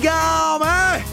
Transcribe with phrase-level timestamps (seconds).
[0.00, 1.04] ¡Oígame!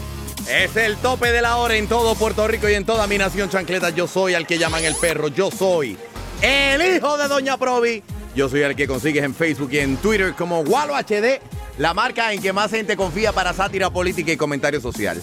[0.48, 3.50] Es el tope de la hora en todo Puerto Rico y en toda mi nación
[3.50, 3.90] chancleta.
[3.90, 5.28] Yo soy al que llaman el perro.
[5.28, 5.98] Yo soy
[6.40, 8.02] el hijo de Doña Provi.
[8.34, 11.38] Yo soy el que consigues en Facebook y en Twitter como Walo HD,
[11.76, 15.20] la marca en que más gente confía para sátira política y comentario social.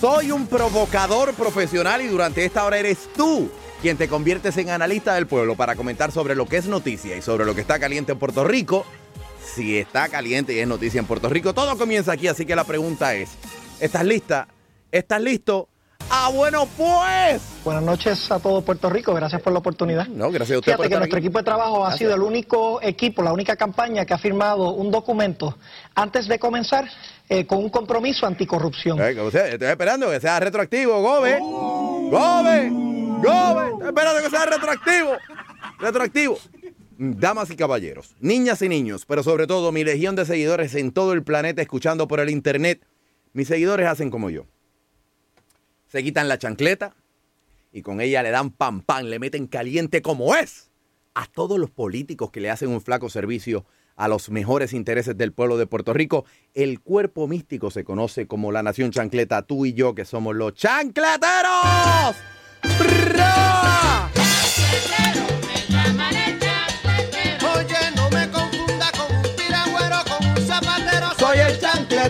[0.00, 3.50] Soy un provocador profesional y durante esta hora eres tú
[3.82, 7.20] quien te conviertes en analista del pueblo para comentar sobre lo que es noticia y
[7.20, 8.86] sobre lo que está caliente en Puerto Rico.
[9.54, 12.64] Si está caliente y es noticia en Puerto Rico, todo comienza aquí, así que la
[12.64, 13.30] pregunta es,
[13.80, 14.46] ¿estás lista?
[14.92, 15.68] ¿Estás listo?
[16.08, 17.42] Ah, bueno, pues.
[17.64, 20.06] Buenas noches a todo Puerto Rico, gracias por la oportunidad.
[20.08, 21.26] No, gracias a usted Fíjate por que nuestro aquí.
[21.26, 24.90] equipo de trabajo ha sido el único equipo, la única campaña que ha firmado un
[24.90, 25.56] documento
[25.94, 26.88] antes de comenzar
[27.28, 29.00] eh, con un compromiso anticorrupción.
[29.00, 31.38] Eh, estoy esperando que sea retroactivo, Gobe.
[31.40, 32.70] Gobe.
[32.70, 33.70] Gobe.
[33.72, 35.10] Estoy esperando que sea retroactivo.
[35.78, 36.38] Retroactivo.
[37.02, 41.14] Damas y caballeros, niñas y niños, pero sobre todo mi legión de seguidores en todo
[41.14, 42.86] el planeta escuchando por el internet,
[43.32, 44.44] mis seguidores hacen como yo.
[45.86, 46.94] Se quitan la chancleta
[47.72, 50.70] y con ella le dan pan pan, le meten caliente como es
[51.14, 53.64] a todos los políticos que le hacen un flaco servicio
[53.96, 56.26] a los mejores intereses del pueblo de Puerto Rico.
[56.52, 60.52] El cuerpo místico se conoce como la nación chancleta, tú y yo que somos los
[60.52, 62.16] chancleteros.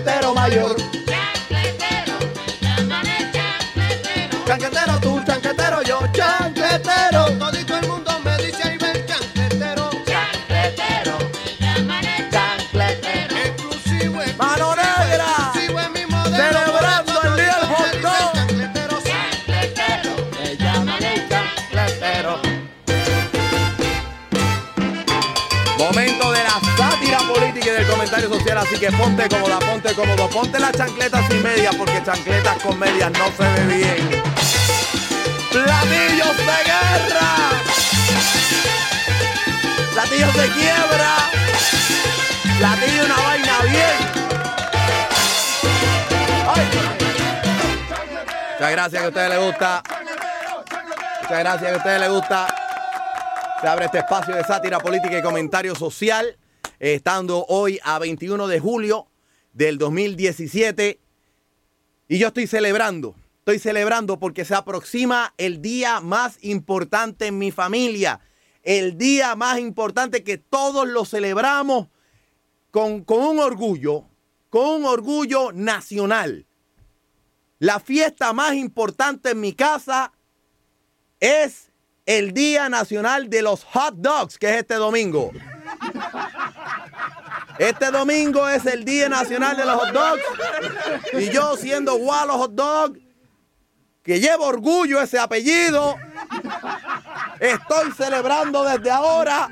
[0.01, 0.77] Chancletero mayor.
[4.47, 7.30] Chancletero tú, chancletero yo, chancletero.
[28.11, 32.61] Comentario social, así que ponte cómoda, ponte cómodo, ponte las chancletas sin medias, porque chancletas
[32.61, 34.23] con medias no se ve bien.
[35.53, 37.31] ¡Platillos de guerra!
[39.93, 41.17] ¡Platillos de quiebra!
[42.59, 43.97] ¡Platillo una vaina bien!
[46.49, 46.69] ¡Ay!
[48.53, 49.83] Muchas gracias que a ustedes les gusta.
[51.23, 52.47] Muchas gracias que a ustedes les gusta.
[53.61, 56.37] Se abre este espacio de sátira política y comentario social,
[56.81, 59.07] estando hoy a 21 de julio
[59.53, 60.99] del 2017.
[62.09, 67.53] Y yo estoy celebrando, estoy celebrando porque se aproxima el día más importante en mi
[67.53, 68.21] familia.
[68.63, 71.89] El día más importante que todos lo celebramos
[72.71, 74.05] con, con un orgullo,
[74.49, 76.47] con un orgullo nacional.
[77.59, 80.13] La fiesta más importante en mi casa
[81.21, 81.71] es
[82.07, 85.31] el Día Nacional de los Hot Dogs, que es este domingo.
[87.61, 90.23] Este domingo es el Día Nacional de los Hot Dogs.
[91.13, 92.97] Y yo siendo Walo Hot Dog,
[94.03, 95.95] que llevo orgullo ese apellido,
[97.39, 99.51] estoy celebrando desde ahora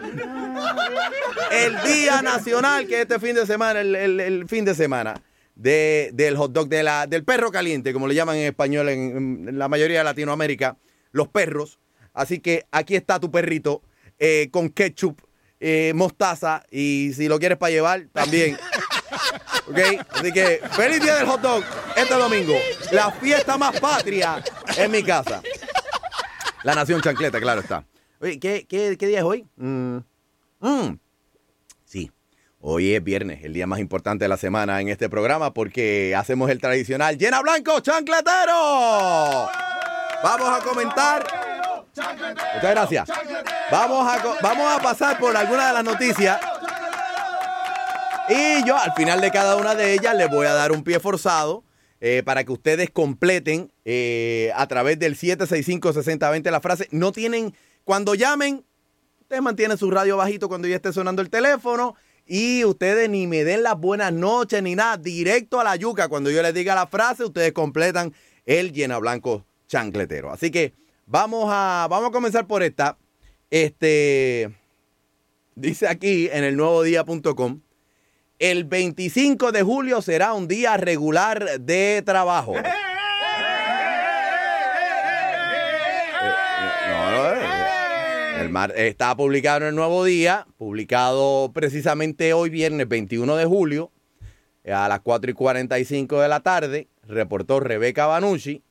[1.51, 5.15] el Día Nacional, que es este fin de semana, el, el- fin de semana.
[5.55, 9.49] de- del hot dog, de la, del perro caliente, como le llaman en español en,
[9.49, 10.77] en la mayoría de Latinoamérica,
[11.11, 11.81] los perros.
[12.15, 13.83] Así que aquí está tu perrito
[14.21, 15.21] eh, con ketchup,
[15.61, 18.57] eh, mostaza y si lo quieres para llevar, también.
[19.69, 19.79] ¿Ok?
[20.11, 21.65] Así que feliz día del hot dog
[21.97, 22.55] este domingo.
[22.93, 24.43] La fiesta más patria
[24.77, 25.43] en mi casa.
[26.63, 27.85] La Nación Chancleta, claro está.
[28.21, 29.47] Oye, ¿qué, qué, qué día es hoy?
[29.57, 29.99] Mm,
[30.61, 30.99] mm.
[31.85, 32.11] Sí,
[32.61, 36.51] hoy es viernes, el día más importante de la semana en este programa porque hacemos
[36.51, 39.49] el tradicional Llena Blanco Chancletero.
[40.23, 41.48] Vamos a comentar.
[41.99, 43.09] Muchas gracias.
[43.71, 46.41] Vamos a, vamos a pasar por algunas de las noticias.
[48.29, 51.01] Y yo al final de cada una de ellas les voy a dar un pie
[51.01, 51.65] forzado
[52.01, 56.89] eh, para que ustedes completen eh, a través del 765-6020 la frase.
[56.91, 57.55] No tienen,
[57.85, 58.65] cuando llamen,
[59.23, 61.97] ustedes mantienen su radio bajito cuando ya esté sonando el teléfono
[62.27, 66.09] y ustedes ni me den las buenas noches ni nada, directo a la yuca.
[66.09, 68.13] Cuando yo les diga la frase, ustedes completan
[68.45, 70.31] el llena blanco chancletero.
[70.31, 70.75] Así que
[71.09, 72.97] vamos a, vamos a comenzar por esta.
[73.51, 74.55] Este,
[75.55, 77.61] dice aquí en el nuevodía.com,
[78.39, 82.55] el 25 de julio será un día regular de trabajo.
[82.57, 82.63] Eh,
[88.41, 93.91] el mar, está publicado en el Nuevo Día, publicado precisamente hoy viernes 21 de julio
[94.71, 98.63] a las 4 y 45 de la tarde, reportó Rebeca Banucci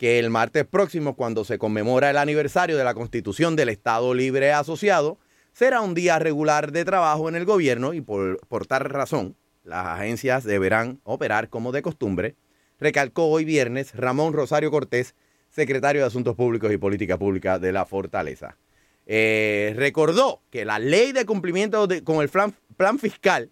[0.00, 4.50] que el martes próximo, cuando se conmemora el aniversario de la Constitución del Estado Libre
[4.50, 5.18] Asociado,
[5.52, 10.44] será un día regular de trabajo en el gobierno y por, tal razón las agencias
[10.44, 12.34] deberán operar como de costumbre,
[12.78, 15.14] recalcó hoy viernes Ramón Rosario Cortés,
[15.50, 18.56] secretario de Asuntos Públicos y Política Pública de la Fortaleza.
[19.04, 23.50] Eh, recordó que la ley de cumplimiento con el plan, plan fiscal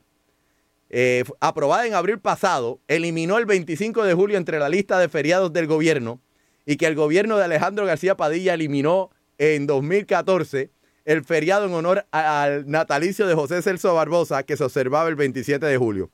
[0.89, 5.53] eh, aprobada en abril pasado eliminó el 25 de julio entre la lista de feriados
[5.53, 6.23] del gobierno
[6.69, 10.70] y que el gobierno de Alejandro García Padilla eliminó en 2014
[11.06, 15.65] el feriado en honor al natalicio de José Celso Barbosa que se observaba el 27
[15.65, 16.11] de julio.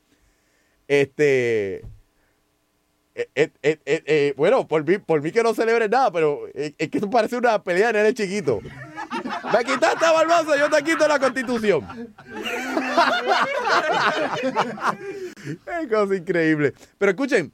[0.87, 1.83] Este.
[3.15, 3.51] Eh, eh,
[3.83, 7.35] eh, bueno, por mí, por mí que no celebre nada, pero es que esto parece
[7.35, 8.61] una pelea de nene chiquito.
[8.61, 11.85] Me quitaste a Barbosa, yo te quito la constitución.
[15.81, 16.73] es cosa increíble.
[16.97, 17.51] Pero escuchen,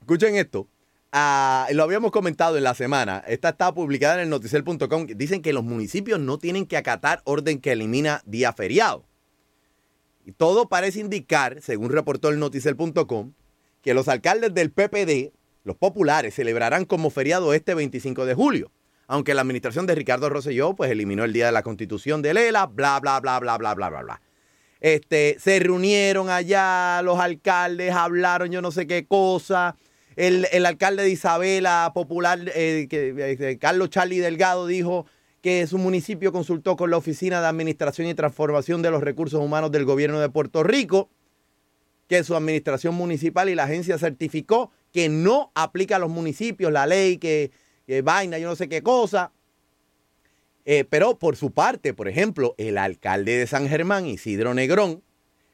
[0.00, 0.66] escuchen esto.
[1.12, 3.24] Ah, lo habíamos comentado en la semana.
[3.26, 5.06] Esta está publicada en el noticiel.com.
[5.06, 9.04] Dicen que los municipios no tienen que acatar orden que elimina día feriado.
[10.24, 13.32] Y todo parece indicar, según reportó el noticiel.com,
[13.82, 15.32] que los alcaldes del PPD,
[15.64, 18.70] los populares, celebrarán como feriado este 25 de julio.
[19.08, 22.66] Aunque la administración de Ricardo Rosselló pues eliminó el día de la constitución de Lela,
[22.66, 24.20] bla, bla, bla, bla, bla, bla, bla, bla.
[24.80, 29.76] Este, se reunieron allá los alcaldes, hablaron yo no sé qué cosa
[30.20, 35.06] el, alcalde de Isabela, popular, eh, eh, Carlos Charlie Delgado, dijo
[35.40, 39.72] que su municipio consultó con la Oficina de Administración y Transformación de los Recursos Humanos
[39.72, 41.08] del Gobierno de Puerto Rico,
[42.06, 46.86] que su administración municipal y la agencia certificó que no aplica a los municipios la
[46.86, 47.50] ley, que,
[48.04, 49.32] vaina, yo no sé qué cosa.
[50.66, 55.02] Eh, pero por su parte, por ejemplo, el alcalde de San Germán, Isidro Negrón,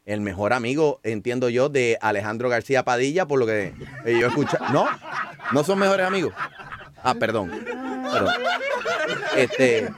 [0.06, 3.74] el mejor amigo, entiendo yo, de Alejandro García Padilla, por lo que
[4.06, 4.56] yo escucho.
[4.72, 4.86] No,
[5.52, 6.32] no son mejores amigos.
[7.02, 7.50] Ah, perdón.
[8.12, 8.34] perdón.
[9.36, 9.88] Este,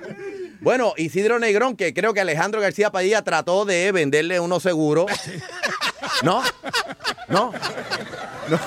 [0.60, 5.06] bueno, Isidro Negrón, que creo que Alejandro García Padilla trató de venderle unos seguros.
[6.22, 6.42] No,
[7.28, 7.52] no,
[8.48, 8.58] no.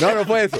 [0.00, 0.58] No, no fue eso.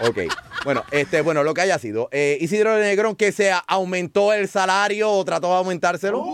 [0.00, 0.18] Ok.
[0.64, 2.08] Bueno, este, bueno, lo que haya sido.
[2.10, 6.24] Eh, Isidro Negrón que se aumentó el salario o trató de aumentárselo.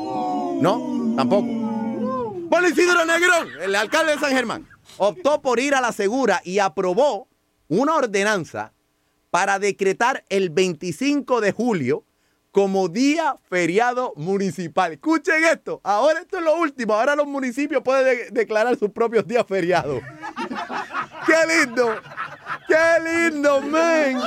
[0.63, 0.81] No,
[1.17, 1.43] tampoco.
[2.49, 6.61] Bueno, Isidro Negrón, el alcalde de San Germán, optó por ir a la segura y
[6.61, 7.29] aprobó
[7.67, 8.73] una ordenanza
[9.31, 12.05] para decretar el 25 de julio
[12.53, 14.93] como día feriado municipal.
[14.93, 19.45] Escuchen esto, ahora esto es lo último, ahora los municipios pueden declarar sus propios días
[19.49, 20.01] feriados.
[21.27, 21.93] ¡Qué lindo!
[22.67, 24.19] ¡Qué lindo, men!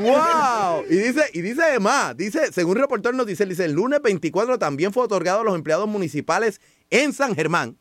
[0.00, 0.84] ¡Wow!
[0.88, 4.92] Y dice, y dice además, dice, según reportó el noticiero, dice, el lunes 24 también
[4.92, 6.60] fue otorgado a los empleados municipales
[6.90, 7.78] en San Germán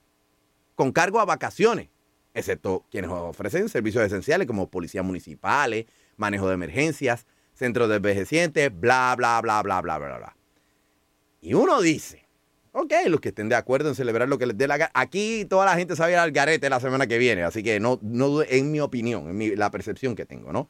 [0.75, 1.89] con cargo a vacaciones,
[2.33, 5.85] excepto quienes ofrecen servicios esenciales como policías municipales,
[6.17, 10.35] manejo de emergencias, centros de envejecientes, bla, bla, bla, bla, bla, bla, bla.
[11.41, 12.24] Y uno dice,
[12.77, 14.91] Ok, los que estén de acuerdo en celebrar lo que les dé la gana.
[14.93, 18.43] Aquí toda la gente sabe al garete la semana que viene, así que no, no
[18.43, 20.69] en mi opinión, en la percepción que tengo, ¿no?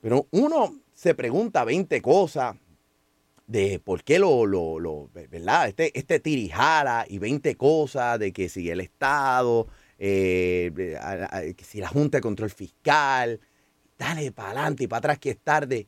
[0.00, 2.56] Pero uno se pregunta 20 cosas
[3.46, 5.68] de por qué lo, lo, lo ¿verdad?
[5.68, 9.68] Este, este tirijala y 20 cosas de que si el Estado,
[10.00, 10.72] eh,
[11.56, 13.38] que si la Junta de Control Fiscal,
[13.96, 15.86] dale para adelante y para atrás que es tarde.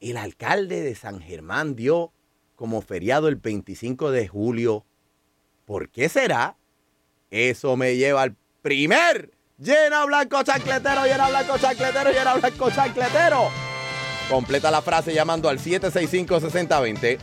[0.00, 2.12] El alcalde de San Germán dio
[2.60, 4.84] como feriado el 25 de julio.
[5.64, 6.58] ¿Por qué será?
[7.30, 13.48] Eso me lleva al primer llena blanco chancletero, llena blanco chancletero, llena blanco chancletero.
[14.28, 17.18] Completa la frase llamando al 765-6020.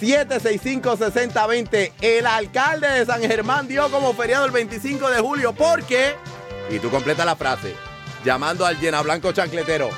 [0.00, 1.92] 765-6020.
[2.00, 5.52] El alcalde de San Germán dio como feriado el 25 de julio.
[5.52, 6.16] ¿Por qué?
[6.70, 7.72] Y tú completa la frase
[8.24, 9.90] llamando al llena blanco chancletero.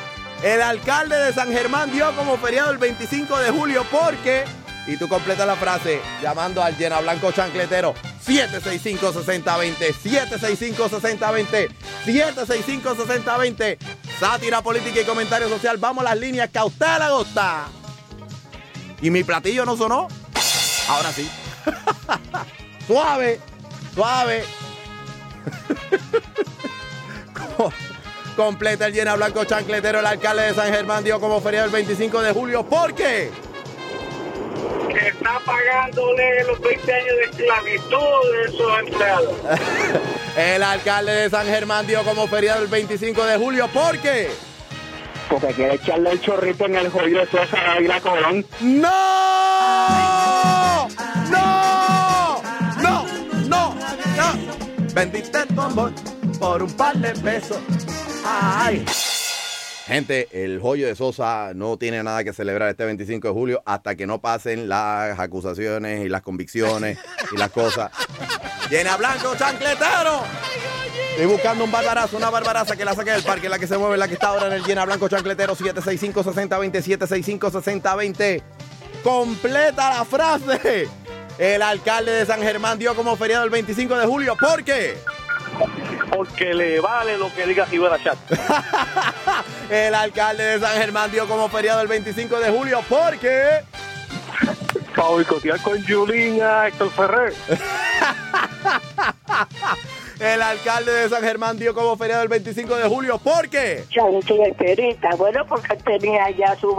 [0.42, 4.44] El alcalde de San Germán dio como feriado el 25 de julio porque,
[4.88, 7.95] y tú completas la frase llamando al llena blanco chancletero
[8.26, 11.68] 765-6020, 765-6020,
[12.07, 13.78] 765-6020.
[14.18, 15.76] Sátira política y comentario social.
[15.76, 17.66] Vamos a las líneas que a usted le gusta.
[19.02, 20.09] ¿Y mi platillo no sonó?
[20.88, 21.30] Ahora sí.
[22.87, 23.38] suave,
[23.95, 24.45] suave.
[28.37, 30.00] Completa el llena blanco chancletero.
[30.00, 32.64] El alcalde de San Germán dio como feriado el 25 de julio.
[32.64, 33.30] ¿Por qué?
[34.88, 39.35] Que está pagándole los 20 años de esclavitud de esos empleados.
[40.37, 43.66] El alcalde de San Germán dio como feriado el 25 de julio.
[43.68, 44.30] ¿Por qué?
[45.28, 48.47] Porque quiere echarle el chorrito en el joyo de César Ávila Colón.
[48.61, 48.88] ¡No!
[51.28, 52.38] ¡No!
[52.80, 53.07] ¡No!
[53.47, 53.75] ¡No!
[54.16, 54.95] ¡No!
[54.95, 55.92] Vendiste tu amor
[56.38, 57.59] por un par de pesos.
[58.25, 58.85] ¡Ay!
[59.88, 63.97] Gente, el joyo de Sosa no tiene nada que celebrar este 25 de julio hasta
[63.97, 66.99] que no pasen las acusaciones y las convicciones
[67.33, 67.90] y las cosas.
[68.71, 70.25] Llena blanco, chancletero.
[71.12, 73.97] Estoy buscando un barbarazo, una barbaraza que la saque del parque, la que se mueve,
[73.97, 78.42] la que está ahora en el llena blanco chancletero 765-6020, 765-6020.
[79.02, 80.87] Completa la frase.
[81.38, 84.37] El alcalde de San Germán dio como feriado el 25 de julio.
[84.38, 84.99] ¿Por qué?
[86.10, 88.18] Porque le vale lo que diga Rivera Chat.
[89.70, 92.82] El alcalde de San Germán dio como feriado el 25 de julio.
[92.88, 93.62] ¿Por qué?
[94.96, 97.34] Para boicotear con Julín a Héctor Ferrer.
[100.20, 103.18] El alcalde de San Germán dio como feriado el 25 de julio.
[103.18, 103.84] ¿Por qué?
[103.88, 106.76] Chancleterita, bueno, porque tenía ya su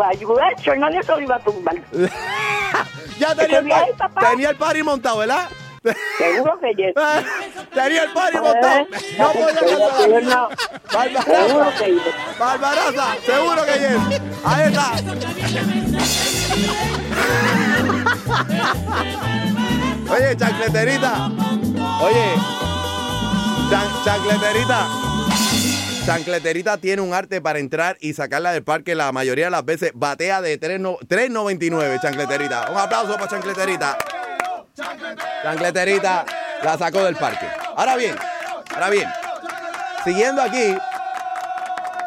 [0.57, 1.75] hecho, no le iba a tumbar.
[3.17, 3.67] Ya tenía el,
[4.29, 5.49] tenía el party montado, ¿verdad?
[6.17, 6.93] Seguro que yes.
[7.73, 8.87] tenía el party montado.
[9.17, 10.49] No podía no.
[10.91, 11.23] Barbaraza.
[11.47, 12.03] Seguro que yes.
[12.39, 14.21] Barbaraza, seguro que yes.
[14.43, 14.93] Ahí está.
[20.11, 21.31] Oye, chancleterita.
[22.01, 22.35] Oye,
[23.69, 24.87] chan- chancleterita.
[26.05, 29.91] Chancleterita tiene un arte para entrar y sacarla del parque la mayoría de las veces.
[29.93, 32.71] Batea de 3 no- 3.99, chancleterita.
[32.71, 33.97] Un aplauso para chancleterita.
[35.43, 36.25] Chancleterita
[36.63, 37.47] la sacó del parque.
[37.75, 38.15] Ahora bien,
[38.73, 39.07] ahora bien.
[40.03, 40.75] Siguiendo aquí,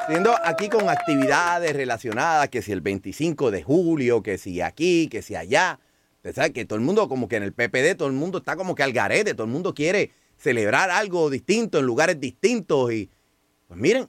[0.07, 5.23] siguiendo aquí con actividades relacionadas, que si el 25 de julio, que si aquí, que
[5.23, 5.79] si allá.
[6.17, 8.57] Usted sabe que todo el mundo, como que en el PPD, todo el mundo está
[8.57, 13.11] como que al garete, todo el mundo quiere celebrar algo distinto en lugares distintos y
[13.69, 14.09] pues miren,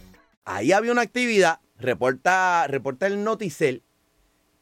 [0.45, 3.83] Ahí había una actividad, reporta, reporta el Noticel,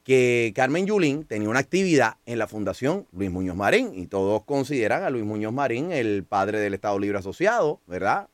[0.04, 5.04] que Carmen Yulín tenía una actividad en la Fundación Luis Muñoz Marín, y todos consideran
[5.04, 8.28] a Luis Muñoz Marín el padre del Estado Libre Asociado, ¿verdad?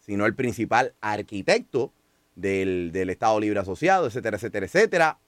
[0.00, 1.92] Sino el principal arquitecto
[2.34, 5.18] del, del Estado Libre Asociado, etcétera, etcétera, etcétera.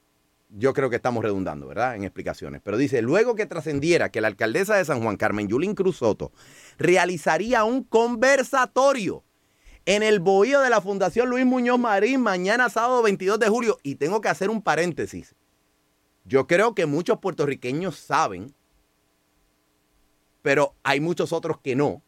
[0.50, 1.96] Yo creo que estamos redundando, ¿verdad?
[1.96, 2.60] En explicaciones.
[2.62, 6.30] Pero dice, luego que trascendiera que la alcaldesa de San Juan, Carmen Yulín Cruz Soto,
[6.78, 9.24] realizaría un conversatorio
[9.86, 13.78] en el bohío de la Fundación Luis Muñoz Marín mañana sábado 22 de julio.
[13.84, 15.34] Y tengo que hacer un paréntesis.
[16.24, 18.52] Yo creo que muchos puertorriqueños saben,
[20.42, 22.02] pero hay muchos otros que no.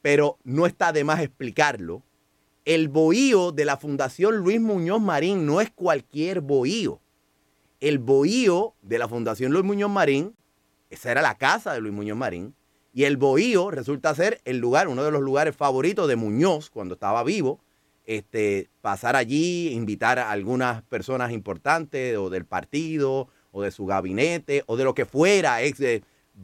[0.00, 2.02] Pero no está de más explicarlo.
[2.64, 7.00] El bohío de la Fundación Luis Muñoz Marín no es cualquier bohío.
[7.78, 10.34] El bohío de la Fundación Luis Muñoz Marín,
[10.88, 12.54] esa era la casa de Luis Muñoz Marín,
[12.92, 16.94] y el bohío resulta ser el lugar, uno de los lugares favoritos de Muñoz cuando
[16.94, 17.60] estaba vivo.
[18.06, 24.64] Este, pasar allí, invitar a algunas personas importantes o del partido o de su gabinete
[24.66, 25.80] o de lo que fuera, ex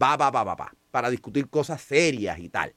[0.00, 2.74] va, va, va, va, va, para discutir cosas serias y tal.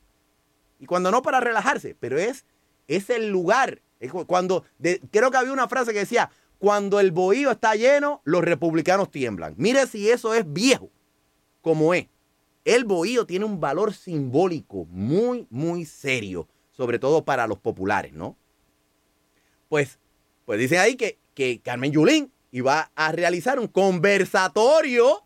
[0.79, 2.45] Y cuando no para relajarse, pero es,
[2.87, 3.81] es el lugar.
[4.25, 8.43] Cuando, de- creo que había una frase que decía, cuando el bohío está lleno, los
[8.43, 9.53] republicanos tiemblan.
[9.57, 10.89] Mire si eso es viejo,
[11.61, 12.07] como es.
[12.65, 18.37] El bohío tiene un valor simbólico muy, muy serio, sobre todo para los populares, ¿no?
[19.69, 19.99] Pues,
[20.45, 25.23] pues dicen ahí que, que Carmen Yulín iba a realizar un conversatorio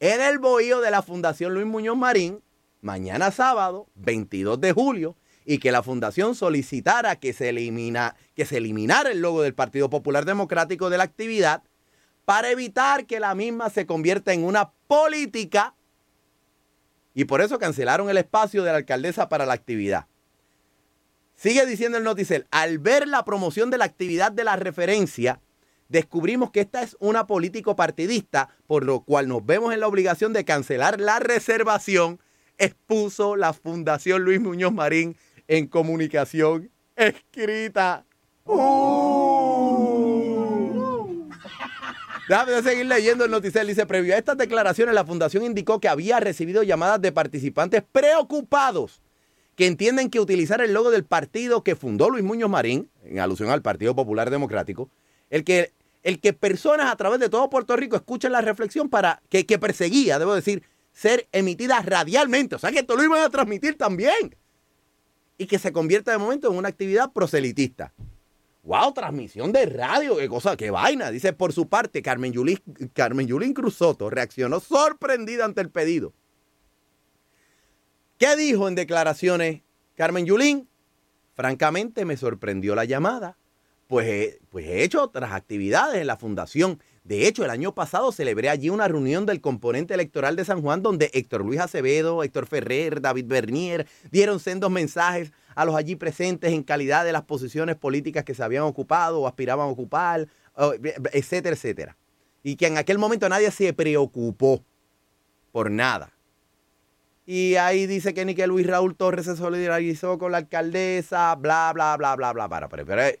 [0.00, 2.42] en el bohío de la Fundación Luis Muñoz Marín,
[2.80, 8.58] mañana sábado, 22 de julio, y que la fundación solicitara que se, elimina, que se
[8.58, 11.62] eliminara el logo del Partido Popular Democrático de la actividad
[12.26, 15.74] para evitar que la misma se convierta en una política
[17.18, 20.06] y por eso cancelaron el espacio de la alcaldesa para la actividad.
[21.34, 25.40] Sigue diciendo el Noticel, al ver la promoción de la actividad de la referencia,
[25.88, 30.32] descubrimos que esta es una político partidista, por lo cual nos vemos en la obligación
[30.32, 32.20] de cancelar la reservación,
[32.56, 35.16] expuso la Fundación Luis Muñoz Marín
[35.48, 38.04] en comunicación escrita.
[38.44, 39.97] Uh.
[42.28, 43.66] Déjame seguir leyendo el noticiero.
[43.66, 49.00] Dice, previo a estas declaraciones, la fundación indicó que había recibido llamadas de participantes preocupados
[49.56, 53.50] que entienden que utilizar el logo del partido que fundó Luis Muñoz Marín, en alusión
[53.50, 54.90] al Partido Popular Democrático,
[55.30, 59.20] el que, el que personas a través de todo Puerto Rico escuchen la reflexión para
[59.30, 62.56] que, que perseguía, debo decir, ser emitida radialmente.
[62.56, 64.36] O sea que esto lo iban a transmitir también.
[65.38, 67.92] Y que se convierta de momento en una actividad proselitista.
[68.68, 68.92] ¡Wow!
[68.92, 71.10] Transmisión de radio, qué cosa, qué vaina.
[71.10, 72.58] Dice, por su parte, Carmen Yulín,
[72.92, 76.12] Carmen Yulín Cruz Soto reaccionó sorprendida ante el pedido.
[78.18, 79.62] ¿Qué dijo en declaraciones
[79.94, 80.68] Carmen Yulín?
[81.34, 83.38] Francamente me sorprendió la llamada,
[83.86, 86.78] pues he, pues he hecho otras actividades en la fundación.
[87.04, 90.82] De hecho, el año pasado celebré allí una reunión del componente electoral de San Juan
[90.82, 96.52] donde Héctor Luis Acevedo, Héctor Ferrer, David Bernier dieron sendos mensajes a los allí presentes
[96.52, 100.72] en calidad de las posiciones políticas que se habían ocupado o aspiraban a ocupar, o-
[101.12, 101.96] etcétera, etcétera.
[102.44, 104.62] Y que en aquel momento nadie se preocupó
[105.50, 106.12] por nada.
[107.26, 111.72] Y ahí dice que ni que Luis Raúl Torres se solidarizó con la alcaldesa, bla,
[111.74, 113.18] bla, bla, bla, bla, para, pero, pero, eh,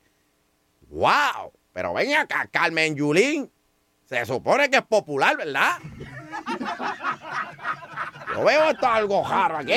[0.90, 3.50] wow, pero ven acá, Carmen Yulín,
[4.06, 5.72] se supone que es popular, ¿verdad?
[8.38, 9.72] Yo veo esto algo jarro aquí.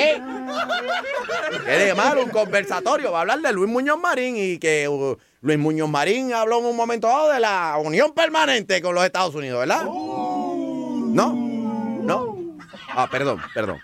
[1.64, 2.22] ¿Qué de malo?
[2.22, 3.10] Un conversatorio.
[3.10, 6.66] Va a hablar de Luis Muñoz Marín y que uh, Luis Muñoz Marín habló en
[6.66, 9.84] un momento dado de la unión permanente con los Estados Unidos, ¿verdad?
[9.84, 11.32] ¿No?
[11.34, 12.56] ¿No?
[12.88, 13.80] Ah, perdón, perdón.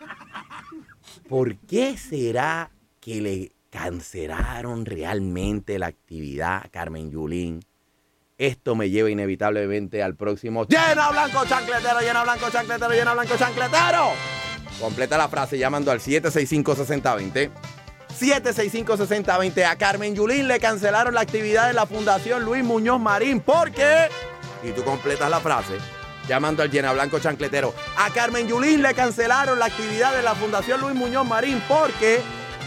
[1.29, 2.71] ¿Por qué será
[3.01, 7.65] que le cancelaron realmente la actividad a Carmen Yulín?
[8.39, 14.13] Esto me lleva inevitablemente al próximo Llena Blanco Chancletero, llena Blanco Chancletero, llena Blanco Chancletero.
[14.81, 17.51] Completa la frase llamando al 765-6020.
[18.19, 19.65] 765-6020.
[19.65, 23.41] A Carmen Yulín le cancelaron la actividad de la Fundación Luis Muñoz Marín.
[23.41, 24.09] ¿Por qué?
[24.63, 25.75] Y tú completas la frase
[26.29, 27.75] llamando al Llena Blanco Chancletero.
[27.97, 31.61] A Carmen Yulín le cancelaron la actividad de la Fundación Luis Muñoz Marín.
[31.67, 32.21] ¿Por qué?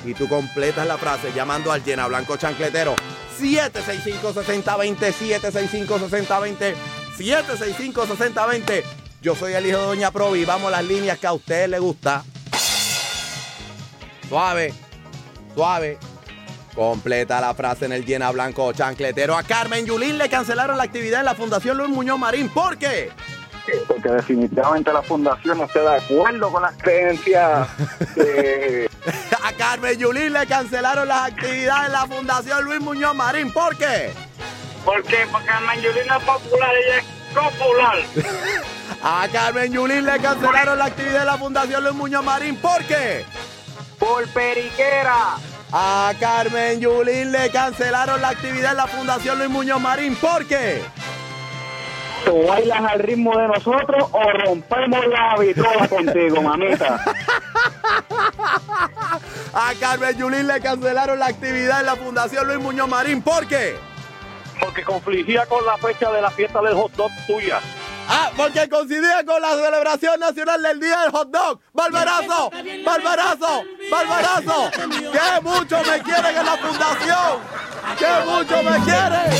[0.05, 2.95] Y tú completas la frase llamando al Llena Blanco Chancletero.
[3.39, 6.75] 765-6020, 765-6020,
[7.17, 9.00] 765-6020.
[9.21, 10.45] Yo soy el hijo de Doña Provi.
[10.45, 12.23] Vamos a las líneas que a usted le gusta.
[14.27, 14.73] Suave,
[15.53, 15.99] suave.
[16.73, 19.37] Completa la frase en el llena blanco chancletero.
[19.37, 22.49] A Carmen Yulín le cancelaron la actividad en la Fundación Luis Muñoz Marín.
[22.49, 23.11] ¿Por qué?
[23.87, 27.69] porque definitivamente la fundación no está de acuerdo con las creencias
[28.15, 28.89] de,
[29.43, 33.53] A Carmen Yulín le cancelaron las actividades en la Fundación Luis Muñoz Marín.
[33.53, 34.11] ¿Por qué?
[34.83, 37.97] Porque Carmen Yulín no es popular, ella es popular.
[39.03, 42.55] A Carmen Yulín le cancelaron la actividad de la Fundación Luis Muñoz Marín.
[42.57, 43.25] ¿Por qué?
[44.01, 45.37] por periquera.
[45.71, 50.15] A Carmen Yulín le cancelaron la actividad en la Fundación Luis Muñoz Marín.
[50.15, 50.81] ¿Por qué?
[52.25, 56.99] ¿Tú bailas al ritmo de nosotros o rompemos la vitrola contigo, mamita?
[59.53, 63.21] A Carmen Yulín le cancelaron la actividad en la Fundación Luis Muñoz Marín.
[63.21, 63.75] ¿Por qué?
[64.61, 67.59] Porque confligía con la fecha de la fiesta del hot dog tuya.
[68.13, 71.61] Ah, porque coincidía con la celebración nacional del Día del Hot Dog.
[71.71, 72.51] ¡Barbarazo!
[72.85, 73.63] ¡Barbarazo!
[73.89, 74.71] ¡Barbarazo!
[74.89, 77.39] ¡Qué mucho me quieren en la fundación!
[77.97, 79.31] ¡Qué mucho me quieren!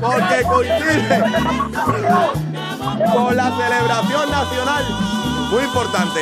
[0.00, 1.22] Porque coincide
[3.12, 4.84] con la celebración nacional.
[5.50, 6.20] Muy importante,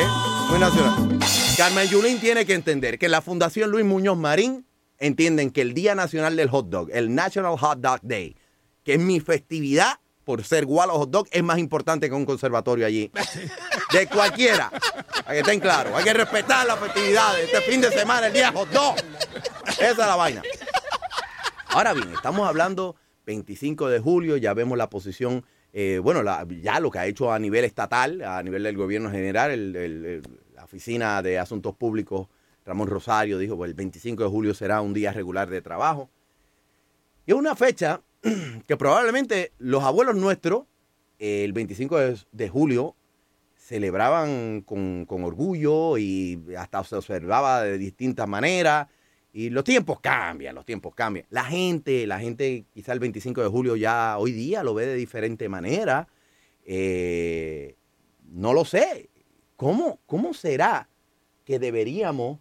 [0.49, 1.19] muy nacional.
[1.57, 4.66] Carmen Yulín tiene que entender que la Fundación Luis Muñoz Marín
[4.99, 8.35] entienden que el Día Nacional del Hot Dog, el National Hot Dog Day,
[8.83, 12.85] que es mi festividad por ser Gualo Hot Dog, es más importante que un conservatorio
[12.85, 13.11] allí.
[13.93, 14.69] De cualquiera.
[14.69, 15.93] Para que estén claros.
[15.95, 17.45] Hay que respetar las festividades.
[17.45, 18.95] Este fin de semana, el día Hot Dog.
[19.69, 20.41] Esa es la vaina.
[21.69, 26.79] Ahora bien, estamos hablando 25 de julio, ya vemos la posición, eh, bueno, la- ya
[26.79, 30.39] lo que ha hecho a nivel estatal, a nivel del gobierno general, el- el- el-
[30.55, 32.27] la Oficina de Asuntos Públicos,
[32.67, 36.09] Ramón Rosario, dijo, pues el 25 de julio será un día regular de trabajo.
[37.25, 38.01] Y es una fecha
[38.67, 40.65] que probablemente los abuelos nuestros,
[41.17, 42.95] el 25 de, de julio,
[43.55, 48.87] celebraban con, con orgullo y hasta se observaba de distintas maneras.
[49.31, 51.25] Y los tiempos cambian, los tiempos cambian.
[51.29, 54.95] La gente, la gente quizá el 25 de julio ya hoy día lo ve de
[54.95, 56.07] diferente manera.
[56.65, 57.75] Eh,
[58.29, 59.09] no lo sé.
[59.55, 60.89] ¿Cómo, ¿Cómo será
[61.45, 62.39] que deberíamos,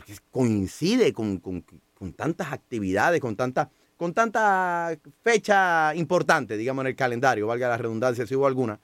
[0.00, 6.86] porque coincide con, con- con tantas actividades, con tantas con tanta fecha importante, digamos, en
[6.86, 8.80] el calendario, valga la redundancia si hubo alguna,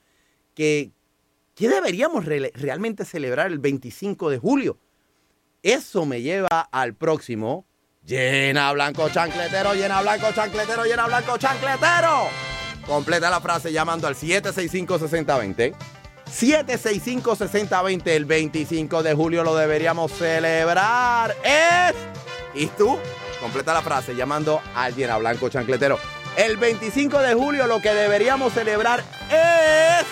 [0.55, 0.91] que,
[1.55, 4.77] que deberíamos re- realmente celebrar el 25 de julio.
[5.63, 7.65] Eso me lleva al próximo.
[8.05, 12.29] Llena blanco chancletero, llena blanco chancletero, llena blanco chancletero.
[12.87, 15.75] Completa la frase llamando al 765-6020.
[16.31, 21.35] 765-6020 el 25 de julio lo deberíamos celebrar.
[21.45, 21.95] Es.
[22.55, 22.99] ¿Y tú?
[23.41, 25.99] Completa la frase llamando al llena blanco chancletero.
[26.37, 30.07] El 25 de julio lo que deberíamos celebrar es.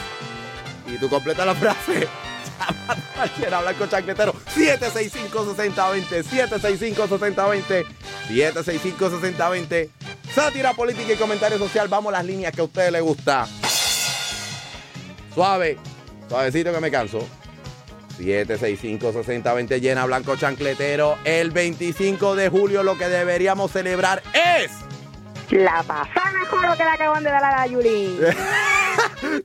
[0.93, 2.09] Y tú completa la frase.
[2.59, 4.35] Llamando al llena blanco chancletero.
[4.55, 6.25] 765-6020.
[6.25, 7.87] 765-6020.
[8.29, 9.91] 765-6020.
[10.35, 11.89] Sátira política y comentario social.
[11.89, 13.47] Vamos a las líneas que a ustedes les gusta.
[15.35, 15.79] Suave.
[16.35, 17.25] Suavecito que me canso.
[18.19, 21.17] 765-6020 llena blanco chancletero.
[21.23, 24.73] El 25 de julio lo que deberíamos celebrar es.
[25.51, 28.19] La pasada mejor que la acaban de dar a la Yuli.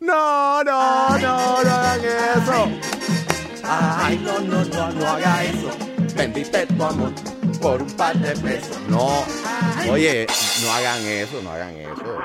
[0.02, 2.71] No, no, no, no hagan eso.
[3.63, 5.69] Ay, no, no, no, no haga eso.
[6.15, 7.13] Vendiste tu amor
[7.61, 8.79] por un par de pesos.
[8.87, 9.23] No,
[9.91, 10.27] oye,
[10.61, 12.17] no hagan eso, no hagan eso.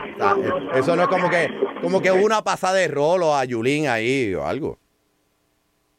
[0.74, 1.48] Eso no es como que,
[1.82, 4.78] como que una pasada de rolo a Yulín ahí o algo.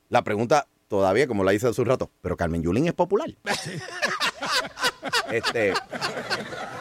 [0.09, 3.29] La pregunta todavía, como la hice hace un rato, pero Carmen Yulín es popular.
[5.31, 5.73] Este.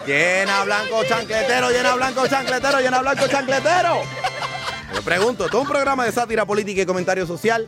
[0.07, 4.03] Llena blanco chancletero, llena blanco chancletero, llena blanco chancletero.
[4.95, 7.67] Me pregunto, todo un programa de sátira política y comentario social.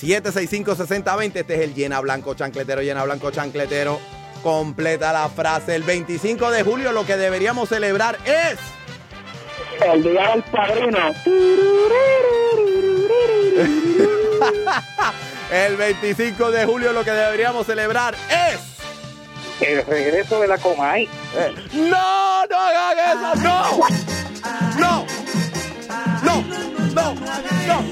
[0.00, 4.00] 765-6020, este es el llena blanco chancletero, llena blanco chancletero.
[4.42, 5.74] Completa la frase.
[5.74, 8.58] El 25 de julio lo que deberíamos celebrar es.
[9.84, 11.12] El día del padrino.
[15.52, 18.58] El 25 de julio lo que deberíamos celebrar es.
[19.60, 21.06] El regreso de la Comay.
[21.36, 22.46] Eh, ¡No!
[22.46, 23.34] ¡No hagan eso!
[23.42, 23.80] ¡No!
[24.78, 25.04] ¡No!
[26.22, 26.42] ¡No!
[26.94, 27.14] ¡No!
[27.66, 27.84] ¡No!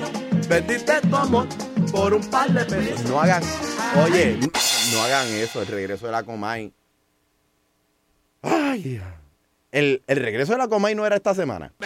[0.48, 1.46] Tu amor
[1.90, 3.04] por un par de pesos.
[3.04, 3.42] No hagan.
[4.04, 4.38] Oye,
[4.92, 6.72] no hagan eso, el regreso de la Comay.
[8.42, 9.00] Ay.
[9.70, 11.72] El, el regreso de la Comay no era esta semana.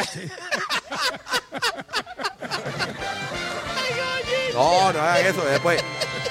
[4.54, 5.42] No, no hagan eso.
[5.44, 5.82] Después,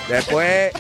[0.08, 0.72] después,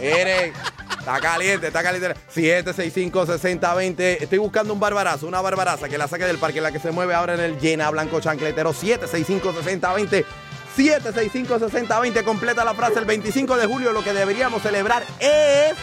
[0.00, 0.52] miren,
[0.98, 2.14] está caliente, está caliente.
[2.34, 4.18] 765-6020.
[4.20, 7.14] Estoy buscando un barbarazo, una barbaraza que la saque del parque, la que se mueve
[7.14, 8.74] ahora en el llena blanco chancletero.
[8.74, 10.24] 765-6020.
[10.76, 12.24] 765-6020.
[12.24, 12.98] Completa la frase.
[12.98, 15.74] El 25 de julio lo que deberíamos celebrar es.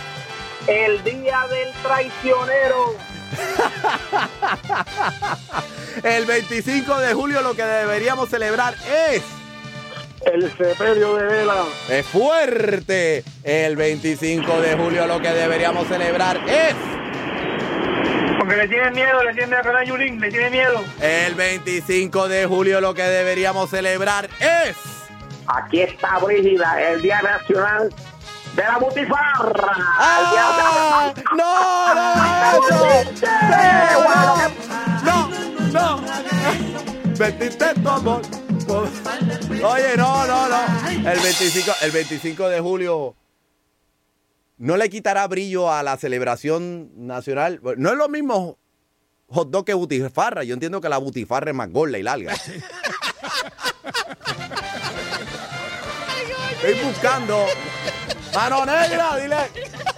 [0.67, 2.95] El día del traicionero.
[6.03, 8.75] El 25 de julio lo que deberíamos celebrar
[9.13, 9.21] es.
[10.25, 11.63] El sepelio de vela.
[11.89, 13.23] Es fuerte.
[13.43, 16.75] El 25 de julio lo que deberíamos celebrar es.
[18.39, 20.81] Porque le tienen miedo, le tienen miedo a Yulín, le tiene miedo.
[21.01, 24.77] El 25 de julio lo que deberíamos celebrar es.
[25.45, 27.93] Aquí está Brígida, el Día Nacional
[28.55, 29.73] de la Butifarra.
[29.77, 31.13] ¡Ah!
[31.35, 31.93] ¡No!
[35.03, 35.29] ¡No!
[35.73, 35.99] ¡No!
[35.99, 36.01] ¡No!
[37.17, 38.21] Vendiste tu amor.
[38.69, 41.11] Oye, no, no, no.
[41.11, 43.15] El 25, el 25 de julio
[44.59, 47.61] no le quitará brillo a la celebración nacional.
[47.77, 48.59] No es lo mismo
[49.29, 50.43] hot dog que butifarra.
[50.43, 52.33] Yo entiendo que la butifarra es más gorda y larga.
[56.61, 57.45] Estoy buscando.
[58.35, 59.37] Mano negra, dile.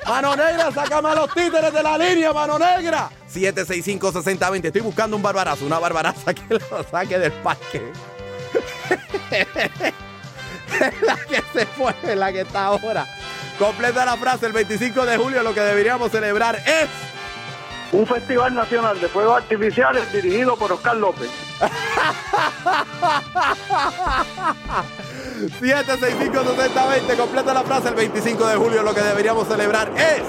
[0.05, 3.09] Mano negra, sácame a los títeres de la línea, mano negra.
[3.33, 4.65] 765-6020.
[4.65, 7.81] Estoy buscando un barbarazo, una barbaraza que lo saque del parque.
[11.01, 13.07] la que se fue, la que está ahora.
[13.57, 14.47] Completa la frase.
[14.47, 16.87] El 25 de julio lo que deberíamos celebrar es.
[17.91, 21.29] Un festival nacional de fuegos artificiales dirigido por Oscar López.
[25.59, 27.17] 765-6020.
[27.17, 27.89] Completa la frase.
[27.89, 30.23] El 25 de julio lo que deberíamos celebrar es.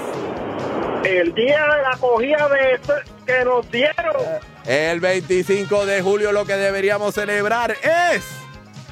[1.05, 2.79] El día de la acogida de
[3.25, 4.15] que nos dieron.
[4.65, 8.42] El 25 de julio lo que deberíamos celebrar es.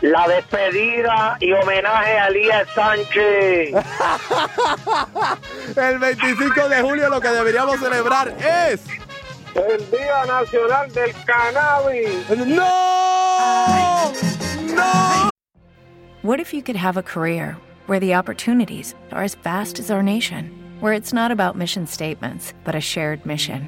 [0.01, 3.75] La despedida y homenaje a Elías Sánchez.
[5.77, 8.83] El 25 de julio lo que deberíamos celebrar es.
[9.53, 12.27] El Día Nacional del Cannabis.
[12.47, 14.11] ¡No!
[14.73, 15.29] ¡No!
[16.23, 20.01] What if you could have a career where the opportunities are as vast as our
[20.01, 23.67] nation, where it's not about mission statements, but a shared mission?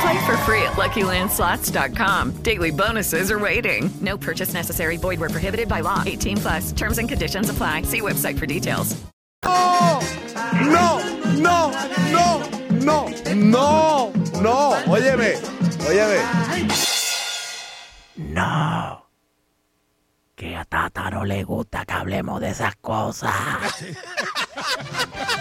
[0.00, 2.42] Play for free at LuckyLandSlots.com.
[2.42, 3.90] Daily bonuses are waiting.
[4.00, 4.96] No purchase necessary.
[4.96, 6.02] Void where prohibited by law.
[6.06, 6.72] 18 plus.
[6.72, 7.82] Terms and conditions apply.
[7.82, 8.96] See website for details.
[9.44, 10.00] No,
[11.36, 11.70] no,
[12.10, 14.74] no, no, no, no.
[14.86, 15.34] Óyeme,
[15.86, 16.20] óyeme.
[18.16, 19.02] No.
[20.36, 23.32] Que a Tata no le gusta que hablemos de esas cosas.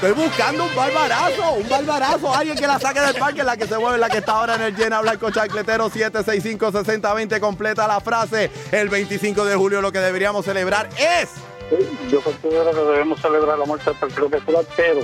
[0.00, 3.76] Estoy buscando un barbarazo, un barbarazo, alguien que la saque del parque, la que se
[3.78, 8.48] mueve, la que está ahora en el llena blanco chancletero 765-6020, completa la frase.
[8.70, 11.30] El 25 de julio lo que deberíamos celebrar es...
[12.08, 15.00] Yo considero que debemos celebrar la muerte del Partido Popular, pero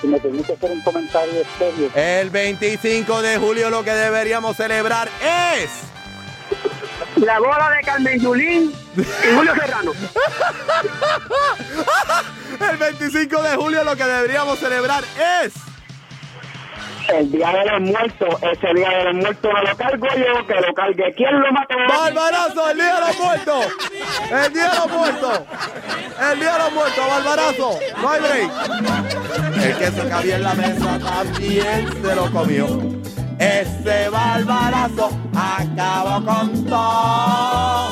[0.00, 1.90] si me permite hacer un comentario serio.
[1.96, 5.70] El 25 de julio lo que deberíamos celebrar es...
[7.16, 9.92] La boda de Carmen Yulín y Julio Serrano.
[12.70, 15.04] El 25 de julio lo que deberíamos celebrar
[15.44, 15.52] es...
[17.08, 20.54] El Día de los Muertos, ese Día de los Muertos no lo cargo yo, que
[20.54, 21.14] lo cargue.
[21.16, 21.74] ¿Quién lo mató?
[21.88, 22.70] ¡Barbarazo!
[22.70, 23.66] ¡El Día de los Muertos!
[24.30, 25.40] ¡El Día de los Muertos!
[26.32, 27.08] ¡El Día de los Muertos!
[27.08, 27.78] ¡Barbarazo!
[28.02, 28.50] ¡No hay break!
[29.64, 32.95] El que se cabía en la mesa también se lo comió.
[33.38, 37.86] Ese barbarazo acabó con todo.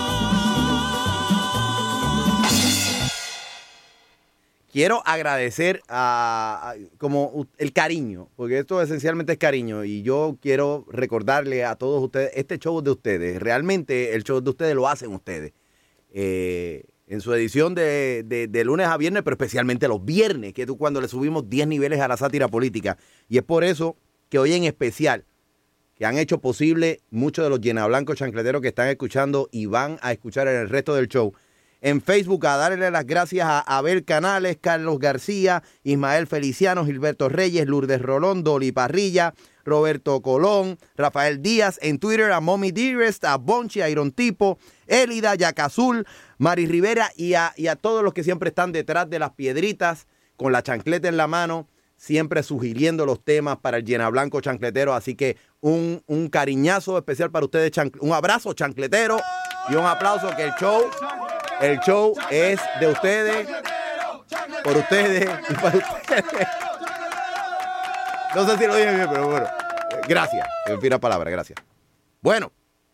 [4.72, 11.64] Quiero agradecer a, como el cariño, porque esto esencialmente es cariño y yo quiero recordarle
[11.64, 15.52] a todos ustedes, este show de ustedes, realmente el show de ustedes lo hacen ustedes.
[16.12, 20.62] Eh, en su edición de, de- de lunes a viernes, pero especialmente los viernes, que
[20.62, 22.96] es cuando le subimos 10 niveles a la sátira política.
[23.28, 23.94] Y es por eso
[24.30, 25.24] que hoy en especial,
[25.96, 30.12] que han hecho posible muchos de los llenablancos chancleteros que están escuchando y van a
[30.12, 31.33] escuchar en el resto del show.
[31.80, 37.66] En Facebook a darle las gracias a Abel Canales, Carlos García, Ismael Feliciano, Gilberto Reyes,
[37.66, 39.35] Lourdes Rolón, Dolly Parrilla,
[39.66, 41.78] Roberto Colón, Rafael Díaz.
[41.83, 46.07] En Twitter a Mommy Dearest, a Bonchi, a Iron Tipo, Élida, Yacazul,
[46.38, 50.07] Mari Rivera y a, y a todos los que siempre están detrás de las piedritas
[50.37, 54.94] con la chancleta en la mano siempre sugiriendo los temas para el llena blanco chancletero.
[54.94, 59.18] Así que un, un cariñazo especial para ustedes, un abrazo chancletero
[59.68, 60.85] y un aplauso que el show,
[61.61, 63.48] el show es de ustedes,
[64.62, 65.28] por ustedes.
[68.35, 69.46] No sé si lo dije bien, pero bueno.
[70.09, 70.44] Gracias.
[70.66, 71.57] En fin, la palabra, gracias.
[72.20, 72.52] Bueno,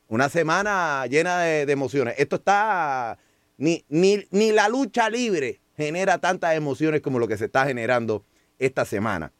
[0.08, 2.14] una semana llena de, de emociones.
[2.18, 3.16] Esto está.
[3.56, 8.24] Ni, ni, ni la lucha libre genera tantas emociones como lo que se está generando
[8.60, 9.32] esta semana.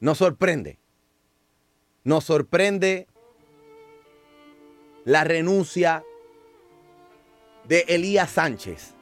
[0.00, 0.78] Nos sorprende.
[2.04, 3.06] Nos sorprende
[5.04, 6.04] la renuncia
[7.66, 8.94] de Elías Sánchez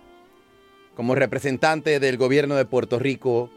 [0.95, 3.51] como representante del gobierno de Puerto Rico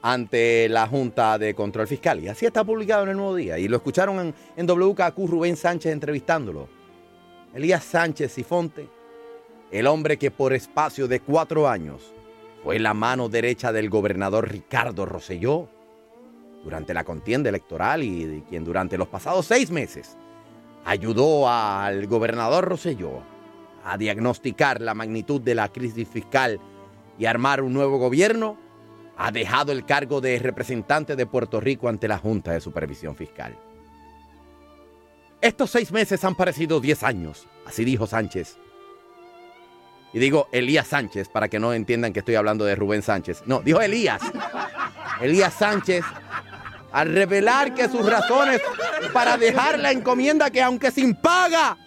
[0.00, 2.20] ante la Junta de Control Fiscal.
[2.20, 3.58] Y así está publicado en el Nuevo Día.
[3.58, 6.68] Y lo escucharon en, en WKQ Rubén Sánchez entrevistándolo.
[7.52, 8.88] Elías Sánchez Sifonte,
[9.72, 12.12] el hombre que por espacio de cuatro años
[12.62, 15.68] fue la mano derecha del gobernador Ricardo Rosselló
[16.62, 20.16] durante la contienda electoral y quien durante los pasados seis meses
[20.84, 23.22] ayudó al gobernador Rosselló
[23.84, 26.60] a diagnosticar la magnitud de la crisis fiscal
[27.18, 28.56] y armar un nuevo gobierno,
[29.16, 33.56] ha dejado el cargo de representante de Puerto Rico ante la Junta de Supervisión Fiscal.
[35.40, 38.56] Estos seis meses han parecido diez años, así dijo Sánchez.
[40.12, 43.42] Y digo Elías Sánchez para que no entiendan que estoy hablando de Rubén Sánchez.
[43.46, 44.20] No, dijo Elías.
[45.20, 46.04] Elías Sánchez
[46.92, 48.60] al revelar que sus razones
[49.12, 51.78] para dejar la encomienda que aunque sin paga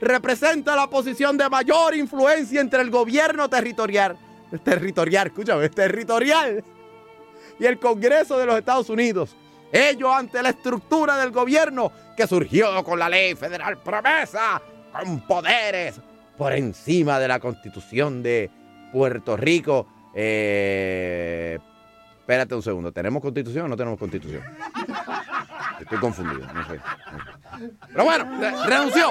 [0.00, 4.16] representa la posición de mayor influencia entre el gobierno territorial,
[4.62, 6.62] territorial, escúchame, territorial
[7.58, 9.36] y el Congreso de los Estados Unidos.
[9.72, 14.60] Ello ante la estructura del gobierno que surgió con la ley federal promesa,
[14.92, 15.98] con poderes
[16.36, 18.50] por encima de la constitución de
[18.92, 19.86] Puerto Rico.
[20.14, 21.58] Eh,
[22.20, 24.42] espérate un segundo, ¿tenemos constitución o no tenemos constitución?
[25.80, 26.80] Estoy confundido, no sé.
[27.88, 29.08] Pero bueno, re- renunció.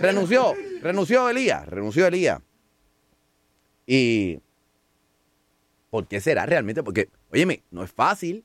[0.00, 0.54] Renunció.
[0.82, 1.66] Renunció Elías.
[1.66, 2.40] Renunció Elías.
[3.86, 4.40] Y.
[5.90, 6.82] ¿Por qué será realmente?
[6.82, 8.44] Porque, óyeme, no es fácil.